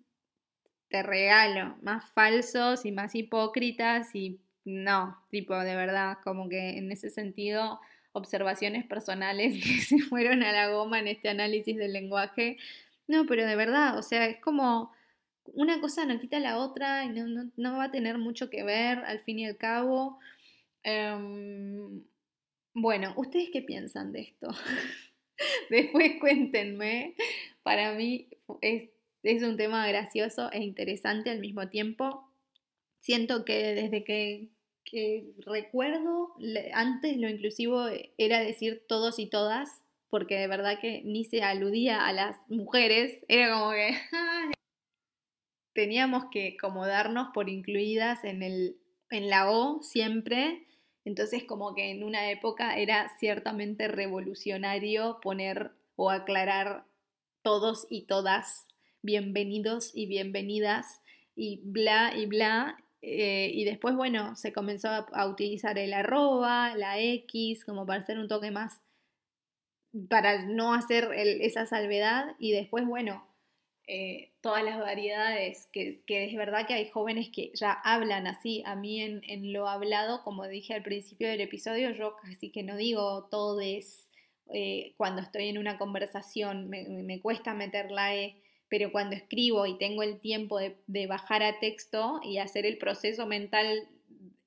te 0.87 1.03
regalo, 1.03 1.75
más 1.81 2.09
falsos 2.11 2.85
y 2.85 2.93
más 2.93 3.15
hipócritas 3.15 4.15
y 4.15 4.39
no, 4.63 5.21
tipo, 5.29 5.59
de 5.59 5.75
verdad, 5.75 6.19
como 6.23 6.47
que 6.47 6.77
en 6.77 6.89
ese 6.93 7.09
sentido 7.09 7.81
observaciones 8.15 8.85
personales 8.85 9.53
que 9.63 9.81
se 9.81 9.99
fueron 9.99 10.41
a 10.41 10.51
la 10.51 10.69
goma 10.69 10.99
en 10.99 11.07
este 11.07 11.29
análisis 11.29 11.75
del 11.77 11.93
lenguaje. 11.93 12.57
No, 13.07 13.25
pero 13.27 13.45
de 13.45 13.55
verdad, 13.55 13.97
o 13.97 14.01
sea, 14.01 14.25
es 14.25 14.39
como 14.39 14.91
una 15.53 15.79
cosa 15.79 16.05
no 16.05 16.19
quita 16.19 16.39
la 16.39 16.57
otra 16.57 17.05
y 17.05 17.09
no, 17.09 17.77
va 17.77 17.85
a 17.85 17.91
tener 17.91 18.17
mucho 18.17 18.49
que 18.49 18.63
ver 18.63 18.99
al 18.99 19.19
fin 19.19 19.39
y 19.39 19.45
al 19.45 19.57
cabo. 19.57 20.19
Em, 20.83 22.03
bueno, 22.73 23.13
¿ustedes 23.17 23.49
qué 23.51 23.61
piensan 23.61 24.11
de 24.11 24.21
esto? 24.21 24.49
Después 25.69 26.13
cuéntenme. 26.19 27.15
Para 27.63 27.93
mí 27.93 28.27
es, 28.61 28.89
es 29.23 29.43
un 29.43 29.57
tema 29.57 29.87
gracioso 29.87 30.51
e 30.51 30.63
interesante 30.63 31.29
al 31.29 31.39
mismo 31.39 31.69
tiempo. 31.69 32.31
Siento 32.99 33.45
que 33.45 33.75
desde 33.75 34.03
que 34.03 34.49
que 34.85 35.33
recuerdo, 35.39 36.35
antes 36.73 37.17
lo 37.17 37.27
inclusivo 37.27 37.87
era 38.17 38.39
decir 38.39 38.83
todos 38.87 39.19
y 39.19 39.27
todas, 39.27 39.81
porque 40.09 40.37
de 40.37 40.47
verdad 40.47 40.79
que 40.79 41.01
ni 41.03 41.25
se 41.25 41.41
aludía 41.41 42.07
a 42.07 42.13
las 42.13 42.37
mujeres, 42.47 43.25
era 43.27 43.53
como 43.53 43.71
que 43.71 43.97
teníamos 45.73 46.25
que 46.31 46.55
como 46.57 46.85
darnos 46.85 47.29
por 47.33 47.49
incluidas 47.49 48.23
en, 48.23 48.43
el, 48.43 48.77
en 49.09 49.29
la 49.29 49.51
O 49.51 49.81
siempre, 49.81 50.67
Entonces 51.03 51.43
como 51.43 51.75
que 51.75 51.91
en 51.91 52.03
una 52.03 52.31
época 52.31 52.77
era 52.77 53.11
ciertamente 53.19 53.87
revolucionario 53.87 55.19
poner 55.21 55.71
o 55.95 56.09
aclarar 56.09 56.85
todos 57.41 57.87
y 57.89 58.03
todas 58.03 58.67
bienvenidos 59.05 59.91
y 59.93 60.07
bienvenidas 60.07 60.99
y 61.35 61.61
bla 61.63 62.11
y 62.17 62.25
bla. 62.25 62.83
Eh, 63.07 63.51
y 63.53 63.65
después, 63.65 63.95
bueno, 63.95 64.35
se 64.35 64.51
comenzó 64.51 64.89
a, 64.89 65.27
utilizar 65.27 65.77
el 65.77 65.93
arroba, 65.93 66.75
la 66.75 66.99
X, 66.99 67.63
como 67.63 67.85
para 67.85 67.99
hacer 67.99 68.17
un 68.17 68.27
toque 68.27 68.49
más, 68.49 68.81
para 70.09 70.43
no 70.45 70.73
hacer 70.73 71.11
esa 71.13 71.67
salvedad. 71.67 72.35
Y 72.39 72.51
después, 72.53 72.83
bueno, 72.87 73.23
eh, 73.87 74.31
todas 74.41 74.63
las 74.63 74.79
variedades, 74.79 75.67
que, 75.71 76.01
es 76.07 76.35
verdad 76.35 76.65
que 76.65 76.73
hay 76.73 76.89
jóvenes 76.89 77.29
que 77.29 77.51
ya 77.53 77.73
hablan 77.73 78.25
así. 78.25 78.63
A 78.65 78.75
mí 78.75 78.99
en, 79.01 79.53
lo 79.53 79.69
hablado, 79.69 80.23
como 80.23 80.47
dije 80.47 80.73
al 80.73 80.81
principio 80.81 81.27
del 81.29 81.41
episodio, 81.41 81.91
yo 81.91 82.15
casi 82.23 82.49
que 82.51 82.63
no 82.63 82.75
digo 82.75 83.27
todo 83.29 83.61
es 83.61 84.09
eh, 84.51 84.95
cuando 84.97 85.21
estoy 85.21 85.49
en 85.49 85.59
una 85.59 85.77
conversación, 85.77 86.69
me, 86.69 86.89
me, 86.89 87.21
cuesta 87.21 87.53
meter 87.53 87.91
la 87.91 88.15
E, 88.15 88.41
pero 88.69 88.91
cuando 88.91 89.15
escribo 89.15 89.65
y 89.65 89.77
tengo 89.77 90.03
el 90.03 90.19
tiempo 90.19 90.59
de, 90.59 90.77
de 90.87 91.07
bajar 91.07 91.43
a 91.43 91.59
texto 91.59 92.19
y 92.23 92.37
hacer 92.37 92.65
el 92.65 92.77
proceso 92.77 93.25
mental, 93.25 93.87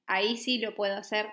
ahí 0.07 0.37
sí 0.37 0.59
lo 0.59 0.74
puedo 0.74 0.96
hacer. 0.96 1.26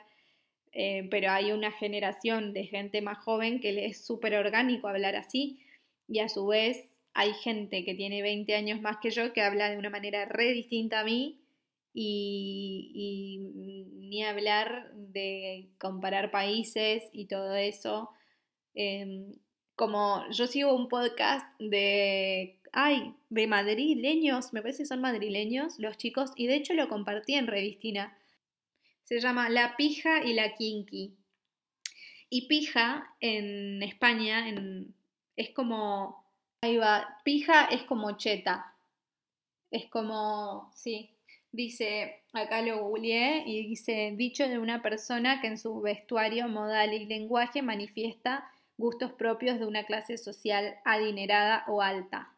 Eh, 0.77 1.07
pero 1.09 1.31
hay 1.31 1.53
una 1.53 1.71
generación 1.71 2.51
de 2.51 2.65
gente 2.65 3.01
más 3.01 3.19
joven 3.19 3.61
que 3.61 3.71
le 3.71 3.85
es 3.85 4.05
súper 4.05 4.35
orgánico 4.35 4.89
hablar 4.89 5.15
así 5.15 5.61
y 6.05 6.19
a 6.19 6.27
su 6.27 6.47
vez 6.47 6.91
hay 7.13 7.33
gente 7.33 7.85
que 7.85 7.95
tiene 7.95 8.21
20 8.21 8.53
años 8.55 8.81
más 8.81 8.97
que 9.01 9.09
yo 9.09 9.31
que 9.31 9.41
habla 9.41 9.69
de 9.69 9.77
una 9.77 9.89
manera 9.89 10.25
re 10.25 10.51
distinta 10.51 10.99
a 10.99 11.03
mí 11.05 11.39
y, 11.93 13.49
ni 14.09 14.23
hablar 14.25 14.91
de 14.95 15.69
comparar 15.79 16.29
países 16.29 17.09
y 17.13 17.27
todo 17.27 17.55
eso. 17.55 18.09
Em, 18.73 19.31
como 19.75 20.29
yo 20.31 20.45
sigo 20.47 20.75
un 20.75 20.89
podcast 20.89 21.47
de, 21.57 22.59
ay, 22.75 23.15
de 23.29 23.47
madrileños, 23.47 24.53
me 24.53 24.61
parece 24.61 24.83
que 24.83 24.88
son 24.88 25.01
madrileños 25.01 25.79
los 25.79 25.97
chicos, 25.97 26.31
y 26.35 26.47
de 26.47 26.55
hecho 26.55 26.73
lo 26.73 26.88
compartí 26.88 27.33
en 27.33 27.47
Revistina. 27.47 28.17
Se 29.03 29.19
llama 29.19 29.49
La 29.49 29.75
Pija 29.75 30.23
y 30.23 30.33
la 30.33 30.53
Kinky. 30.53 31.15
Y 32.29 32.47
pija 32.47 33.15
en 33.19 33.81
España 33.83 34.49
en, 34.49 34.93
es 35.35 35.51
como 35.51 36.25
Ahí 36.65 36.77
va. 36.77 37.19
Pija 37.23 37.65
es 37.65 37.83
como 37.83 38.17
cheta. 38.17 38.73
Es 39.69 39.85
como, 39.85 40.71
sí. 40.73 41.11
Dice, 41.51 42.23
acá 42.33 42.63
lo 42.63 42.91
y 42.97 43.67
dice, 43.67 44.13
dicho 44.17 44.47
de 44.47 44.57
una 44.57 44.81
persona 44.81 45.41
que 45.41 45.47
en 45.47 45.59
su 45.59 45.79
vestuario, 45.79 46.47
modal 46.47 46.93
y 46.93 47.05
lenguaje 47.05 47.61
manifiesta 47.61 48.49
gustos 48.77 49.13
propios 49.13 49.59
de 49.59 49.67
una 49.67 49.83
clase 49.83 50.17
social 50.17 50.75
adinerada 50.85 51.65
o 51.67 51.83
alta. 51.83 52.34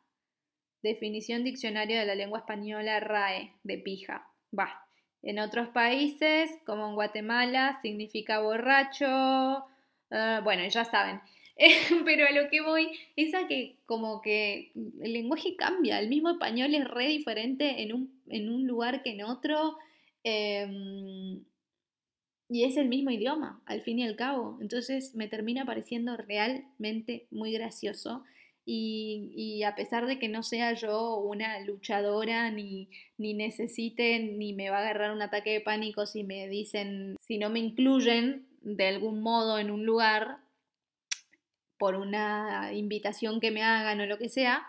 Definición 0.84 1.44
diccionario 1.44 2.00
de 2.00 2.06
la 2.06 2.16
lengua 2.16 2.40
española 2.40 3.00
RAE 3.00 3.54
de 3.63 3.78
pija. 3.78 4.28
Va. 4.58 4.84
En 5.24 5.40
otros 5.40 5.70
países, 5.70 6.52
como 6.66 6.88
en 6.88 6.96
Guatemala, 6.96 7.80
significa 7.82 8.40
borracho. 8.40 9.66
Eh, 10.12 10.40
bueno, 10.44 10.68
ya 10.68 10.86
saben. 10.86 11.20
pero 12.06 12.28
a 12.28 12.32
lo 12.32 12.50
que 12.50 12.62
voy 12.62 12.88
es 13.16 13.34
a 13.34 13.48
que 13.48 13.78
como 13.86 14.22
que 14.22 14.72
el 15.02 15.13
lenguaje 15.13 15.56
cambia, 15.56 16.00
el 16.00 16.10
mismo 16.10 16.30
español 16.30 16.74
es 16.76 16.88
re 16.88 17.08
diferente 17.08 17.82
en 17.82 17.94
un, 17.94 18.22
en 18.28 18.50
un 18.50 18.68
lugar 18.68 19.02
que 19.02 19.12
en 19.12 19.24
otro, 19.24 19.78
em, 20.24 21.44
y 22.50 22.63
es 22.63 22.78
el 22.78 22.88
mismo 22.88 23.12
idioma, 23.12 23.62
al 23.66 23.82
fin 23.82 24.00
y 24.00 24.04
al 24.04 24.16
cabo. 24.16 24.58
Entonces 24.62 25.16
me 25.16 25.28
termina 25.28 25.66
pareciendo 25.66 26.16
realmente 26.16 27.28
muy 27.32 27.52
gracioso. 27.52 28.24
Y, 28.69 29.63
a 29.63 29.75
pesar 29.75 30.08
de 30.08 30.19
que 30.19 30.27
no 30.27 30.43
sea 30.43 30.73
yo 30.73 31.17
una 31.19 31.60
luchadora, 31.62 32.51
ni, 32.51 32.89
ni 33.17 33.34
necesite, 33.34 34.19
ni 34.19 34.53
me 34.53 34.69
va 34.69 34.80
a 34.80 34.82
agarrar 34.82 35.13
un 35.13 35.21
ataque 35.21 35.51
de 35.53 35.62
pánico 35.62 36.06
si 36.06 36.25
me 36.25 36.49
dicen, 36.49 37.15
si 37.25 37.38
no 37.38 37.49
me 37.49 37.60
incluyen 37.60 38.45
de 38.62 38.88
algún 38.88 39.21
modo 39.21 39.58
en 39.58 39.71
un 39.71 39.86
lugar, 39.86 40.39
por 41.77 41.95
una 41.95 42.73
invitación 42.73 43.39
que 43.39 43.51
me 43.51 43.63
hagan 43.63 44.01
o 44.01 44.06
lo 44.06 44.17
que 44.17 44.30
sea, 44.30 44.67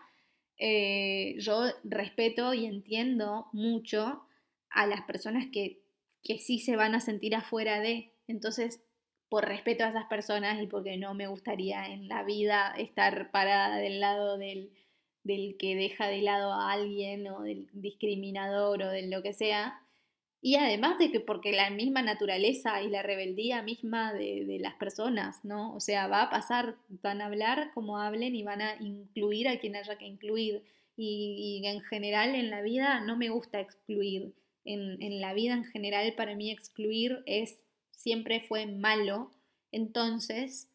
eh, 0.58 1.36
yo 1.38 1.64
respeto 1.84 2.54
y 2.54 2.66
entiendo 2.66 3.46
mucho 3.52 4.22
a 4.70 4.86
las 4.86 5.02
personas 5.02 5.46
que, 5.52 5.80
que 6.22 6.38
sí 6.38 6.58
se 6.58 6.76
van 6.76 6.94
a 6.94 7.00
sentir 7.00 7.34
afuera 7.34 7.80
de. 7.80 8.12
Entonces, 8.26 8.80
por 9.28 9.46
respeto 9.46 9.84
a 9.84 9.90
esas 9.90 10.06
personas 10.06 10.62
y 10.62 10.66
porque 10.66 10.96
no 10.96 11.14
me 11.14 11.26
gustaría 11.26 11.86
en 11.86 12.08
la 12.08 12.22
vida 12.22 12.74
estar 12.78 13.30
parada 13.30 13.76
del 13.76 14.00
lado 14.00 14.38
del, 14.38 14.70
del 15.22 15.56
que 15.58 15.76
deja 15.76 16.06
de 16.08 16.22
lado 16.22 16.52
a 16.52 16.72
alguien 16.72 17.28
o 17.28 17.42
del 17.42 17.68
discriminador 17.72 18.82
o 18.82 18.88
de 18.88 19.06
lo 19.06 19.22
que 19.22 19.34
sea, 19.34 19.82
y 20.40 20.54
además 20.54 20.98
de 20.98 21.10
que 21.10 21.20
porque 21.20 21.52
la 21.52 21.70
misma 21.70 22.02
naturaleza 22.02 22.80
y 22.82 22.88
la 22.88 23.02
rebeldía 23.02 23.62
misma 23.62 24.12
de, 24.12 24.58
las 24.60 24.74
personas, 24.74 25.44
¿no? 25.44 25.74
O 25.74 25.80
sea, 25.80 26.06
va 26.06 26.22
a 26.22 26.30
pasar, 26.30 26.76
van 26.88 27.20
a 27.20 27.26
hablar 27.26 27.72
como 27.74 27.98
hablen 27.98 28.36
y 28.36 28.44
van 28.44 28.62
a 28.62 28.76
incluir 28.80 29.48
a 29.48 29.58
quien 29.58 29.74
haya 29.74 29.98
que 29.98 30.06
incluir. 30.06 30.62
Y, 30.96 31.62
en 31.64 31.80
general 31.82 32.34
en 32.34 32.50
la 32.50 32.62
vida 32.62 33.00
no 33.00 33.16
me 33.16 33.30
gusta 33.30 33.60
excluir. 33.60 34.32
En, 34.64 35.02
en 35.02 35.20
la 35.20 35.32
vida 35.32 35.54
en 35.54 35.64
general 35.64 36.12
para 36.14 36.36
mí 36.36 36.50
excluir 36.50 37.22
es, 37.26 37.58
siempre 38.08 38.40
fue 38.40 38.64
malo. 38.64 39.30
Entonces, 39.70 40.70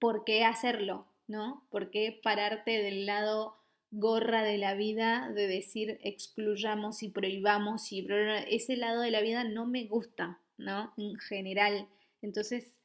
¿por 0.00 0.24
qué 0.24 0.44
hacerlo? 0.44 1.06
¿No? 1.28 1.64
¿Por 1.70 1.92
qué 1.92 2.18
pararte 2.20 2.82
del 2.82 3.06
lado 3.06 3.54
gorra 3.92 4.42
de 4.42 4.58
la 4.58 4.74
vida 4.74 5.30
de 5.32 5.46
decir 5.46 6.00
excluyamos 6.02 7.04
y 7.04 7.10
prohibamos 7.10 7.92
y 7.92 8.04
ese 8.48 8.76
lado 8.76 9.02
de 9.02 9.12
la 9.12 9.20
vida 9.20 9.44
no 9.44 9.66
me 9.66 9.84
gusta, 9.84 10.40
¿no? 10.58 10.92
En 10.96 11.16
general. 11.20 11.86
Entonces, 12.22 12.80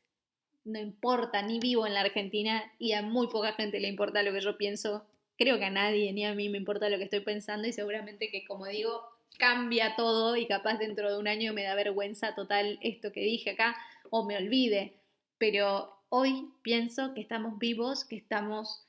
no 0.66 0.78
importa, 0.78 1.42
ni 1.42 1.60
vivo 1.60 1.88
en 1.88 1.96
la 1.96 2.02
Argentina 2.02 2.72
y 2.78 2.92
a 2.92 3.02
muy 3.02 3.28
poca 3.28 3.54
gente 3.54 3.80
le 3.80 3.88
importa 3.88 4.22
lo 4.22 4.34
que 4.34 4.42
yo 4.42 4.56
pienso. 4.56 5.08
Creo 5.36 5.58
que 5.58 5.66
a 5.66 5.72
nadie 5.72 6.14
ni 6.14 6.26
a 6.26 6.36
mí 6.36 6.50
me 6.50 6.60
importa 6.60 6.90
lo 6.90 7.00
que 7.00 7.06
estoy 7.06 7.22
pensando 7.22 7.68
y 7.68 7.74
seguramente 7.74 8.30
que, 8.30 8.46
como 8.46 8.68
digo, 8.68 9.15
cambia 9.38 9.96
todo 9.96 10.36
y 10.36 10.48
capaz 10.48 10.78
dentro 10.78 11.12
de 11.12 11.20
un 11.20 11.28
año 11.28 11.54
me 11.54 11.64
da 11.64 11.76
vergüenza 11.76 12.36
total 12.36 12.80
esto 12.82 13.12
que 13.12 13.22
dije 13.22 13.52
acá 13.52 13.76
o 14.10 14.26
me 14.26 14.38
olvide. 14.38 15.02
Pero 15.38 15.96
hoy 16.10 16.50
pienso 16.62 17.14
que 17.14 17.22
estamos 17.22 17.60
vivos, 17.60 18.06
que 18.06 18.16
estamos 18.16 18.88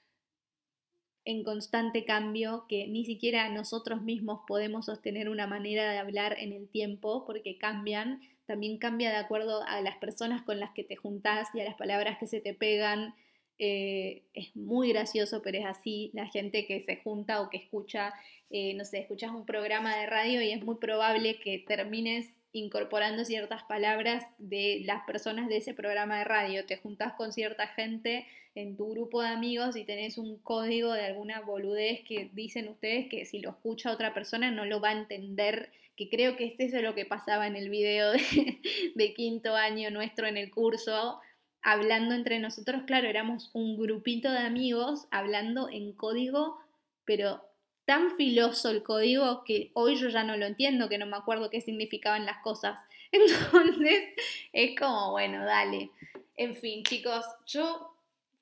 en 1.25 1.43
constante 1.43 2.05
cambio, 2.05 2.67
que 2.69 2.87
ni 2.87 3.05
siquiera 3.05 3.49
nosotros 3.51 4.01
mismos 4.01 4.41
podemos 4.47 4.87
sostener 4.87 5.29
una 5.29 5.49
manera 5.49 5.91
de 5.91 5.99
hablar 5.99 6.37
en 6.39 6.53
el 6.53 6.69
tiempo 6.69 7.25
porque 7.27 7.59
cambian, 7.59 8.21
también 8.47 8.79
cambia 8.79 9.11
de 9.11 9.17
acuerdo 9.17 9.65
a 9.65 9.81
las 9.81 9.97
personas 9.97 10.43
con 10.43 10.61
las 10.61 10.71
que 10.71 10.85
te 10.85 10.95
juntás 10.95 11.49
y 11.53 11.61
a 11.61 11.65
las 11.65 11.75
palabras 11.75 12.19
que 12.19 12.29
se 12.29 12.41
te 12.41 12.55
pegan. 12.55 13.15
Eh, 13.59 14.23
es 14.35 14.55
muy 14.55 14.91
gracioso, 14.91 15.41
pero 15.43 15.59
es 15.59 15.65
así, 15.65 16.11
la 16.13 16.27
gente 16.27 16.67
que 16.67 16.83
se 16.83 16.97
junta 16.97 17.41
o 17.41 17.49
que 17.49 17.57
escucha, 17.57 18.13
eh, 18.51 18.75
no 18.75 18.85
sé, 18.85 18.99
escuchas 18.99 19.31
un 19.31 19.47
programa 19.47 19.97
de 19.97 20.07
radio 20.07 20.43
y 20.43 20.53
es 20.53 20.63
muy 20.63 20.77
probable 20.77 21.39
que 21.41 21.65
termines 21.67 22.29
incorporando 22.53 23.25
ciertas 23.25 23.63
palabras 23.65 24.25
de 24.39 24.83
las 24.85 25.05
personas 25.05 25.49
de 25.49 25.59
ese 25.59 25.75
programa 25.75 26.19
de 26.19 26.25
radio. 26.25 26.67
Te 26.67 26.77
juntas 26.77 27.15
con 27.15 27.33
cierta 27.33 27.67
gente 27.69 28.27
en 28.55 28.77
tu 28.77 28.91
grupo 28.91 29.23
de 29.23 29.29
amigos 29.29 29.77
y 29.77 29.85
tenés 29.85 30.17
un 30.19 30.39
código 30.39 30.93
de 30.93 31.05
alguna 31.05 31.41
boludez 31.41 32.03
que 32.05 32.31
dicen 32.33 32.69
ustedes 32.69 33.09
que 33.09 33.27
si 33.27 33.41
lo 33.41 33.51
escucha 33.51 33.93
otra 33.93 34.15
persona 34.15 34.51
no 34.51 34.65
lo 34.65 34.81
va 34.81 34.91
a 34.91 34.99
entender, 34.99 35.71
que 35.97 36.09
creo 36.09 36.37
que 36.37 36.47
este 36.47 36.65
es 36.65 36.73
lo 36.83 36.95
que 36.95 37.05
pasaba 37.05 37.47
en 37.47 37.57
el 37.57 37.69
video 37.69 38.13
de, 38.13 38.21
de 38.95 39.15
quinto 39.15 39.55
año 39.55 39.91
nuestro 39.91 40.27
en 40.27 40.37
el 40.37 40.51
curso, 40.51 41.21
hablando 41.67 42.15
entre 42.15 42.39
nosotros, 42.39 42.83
claro, 42.87 43.09
éramos 43.09 43.51
un 43.53 43.77
grupito 43.77 44.31
de 44.31 44.39
amigos 44.39 45.09
hablando 45.11 45.69
en 45.69 45.93
código, 45.93 46.61
pero 47.05 47.43
tan 47.87 48.17
filoso 48.17 48.71
el 48.71 48.85
código 48.85 49.43
que 49.43 49.73
hoy 49.75 49.97
yo 49.97 50.09
ya 50.09 50.23
no 50.23 50.37
lo 50.37 50.47
entiendo, 50.47 50.89
que 50.89 50.97
no 50.97 51.07
me 51.07 51.17
acuerdo 51.17 51.51
qué 51.51 51.61
significaban 51.61 52.25
las 52.25 52.39
cosas. 52.39 52.79
Entonces 53.11 54.05
es 54.53 54.79
como, 54.79 55.11
bueno, 55.11 55.45
dale. 55.45 55.91
En 56.37 56.55
fin, 56.55 56.85
chicos, 56.85 57.27
yo 57.49 57.97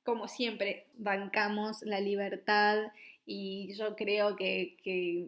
como 0.04 0.28
siempre 0.28 0.84
bancamos 0.98 1.80
la 1.80 2.00
libertad 2.00 2.76
y 3.26 3.74
yo 3.74 3.96
creo 3.96 4.36
que, 4.36 4.76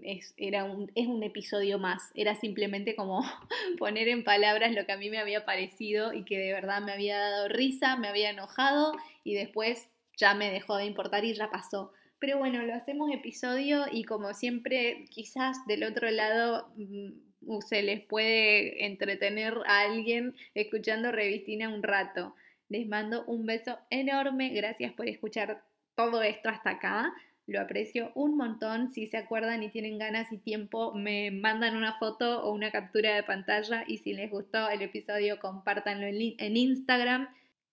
es, 0.04 0.35
era 0.37 0.64
un, 0.64 0.90
es 0.94 1.06
un 1.06 1.22
episodio 1.22 1.78
más. 1.78 2.11
Era 2.14 2.35
simplemente 2.35 2.94
como 2.94 3.22
poner 3.78 4.09
en 4.09 4.24
palabras 4.24 4.72
lo 4.72 4.85
que 4.85 4.92
a 4.92 4.98
mí 4.98 5.11
me 5.11 5.18
había 5.18 5.44
parecido 5.44 6.12
y 6.12 6.24
que 6.24 6.38
de 6.38 6.52
verdad 6.52 6.82
me 6.82 6.92
había 6.92 7.18
dado 7.18 7.48
risa, 7.48 7.96
me 7.96 8.09
había 8.09 8.30
enojado 8.30 8.92
y 9.24 9.35
después 9.35 9.88
ya 10.16 10.35
me 10.35 10.50
dejó 10.50 10.76
de 10.76 10.85
importar 10.85 11.24
y 11.24 11.35
ya 11.35 11.50
pasó. 11.50 11.92
Pero 12.18 12.38
bueno, 12.38 12.62
lo 12.62 12.74
hacemos 12.74 13.11
episodio 13.12 13.85
y 13.90 14.04
como 14.04 14.32
siempre, 14.35 15.04
quizás 15.11 15.66
del 15.66 15.85
otro 15.85 16.11
lado 16.11 16.68
mm, 16.76 17.61
se 17.61 17.82
les 17.82 18.00
puede 18.00 18.87
entretener 18.87 19.54
a 19.66 19.80
alguien 19.80 20.35
escuchando 20.54 21.12
Revistina 21.12 21.68
un 21.68 21.82
rato. 21.82 22.35
Les 22.68 22.87
mando 22.87 23.24
un 23.26 23.46
beso 23.46 23.78
enorme, 23.90 24.50
gracias 24.50 24.92
por 24.92 25.09
escuchar 25.09 25.62
todo 25.94 26.22
esto 26.22 26.48
hasta 26.48 26.70
acá. 26.70 27.12
Lo 27.46 27.61
aprecio 27.61 28.11
un 28.16 28.37
montón. 28.37 28.90
Si 28.90 29.06
se 29.06 29.16
acuerdan 29.16 29.62
y 29.62 29.70
tienen 29.70 29.98
ganas 29.98 30.32
y 30.32 30.38
tiempo, 30.38 30.92
me 30.94 31.30
mandan 31.30 31.76
una 31.76 31.96
foto 31.98 32.42
o 32.42 32.52
una 32.52 32.72
captura 32.72 33.14
de 33.14 33.22
pantalla. 33.22 33.85
Y 33.87 33.98
si 33.98 34.14
les 34.14 34.30
gustó 34.30 34.68
el 34.68 34.82
episodio, 34.82 35.38
compártanlo 35.38 36.06
en 36.06 36.56
Instagram. 36.56 37.28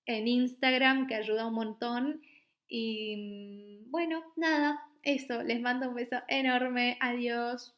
En 0.05 0.27
Instagram, 0.27 1.07
que 1.07 1.15
ayuda 1.15 1.47
un 1.47 1.55
montón. 1.55 2.21
Y 2.67 3.87
mm, 3.87 3.91
bueno, 3.91 4.23
nada, 4.35 4.79
eso. 5.01 5.41
Les 5.41 5.59
mando 5.59 5.89
un 5.89 5.95
beso 5.95 6.17
enorme. 6.27 6.97
Adiós. 6.99 7.73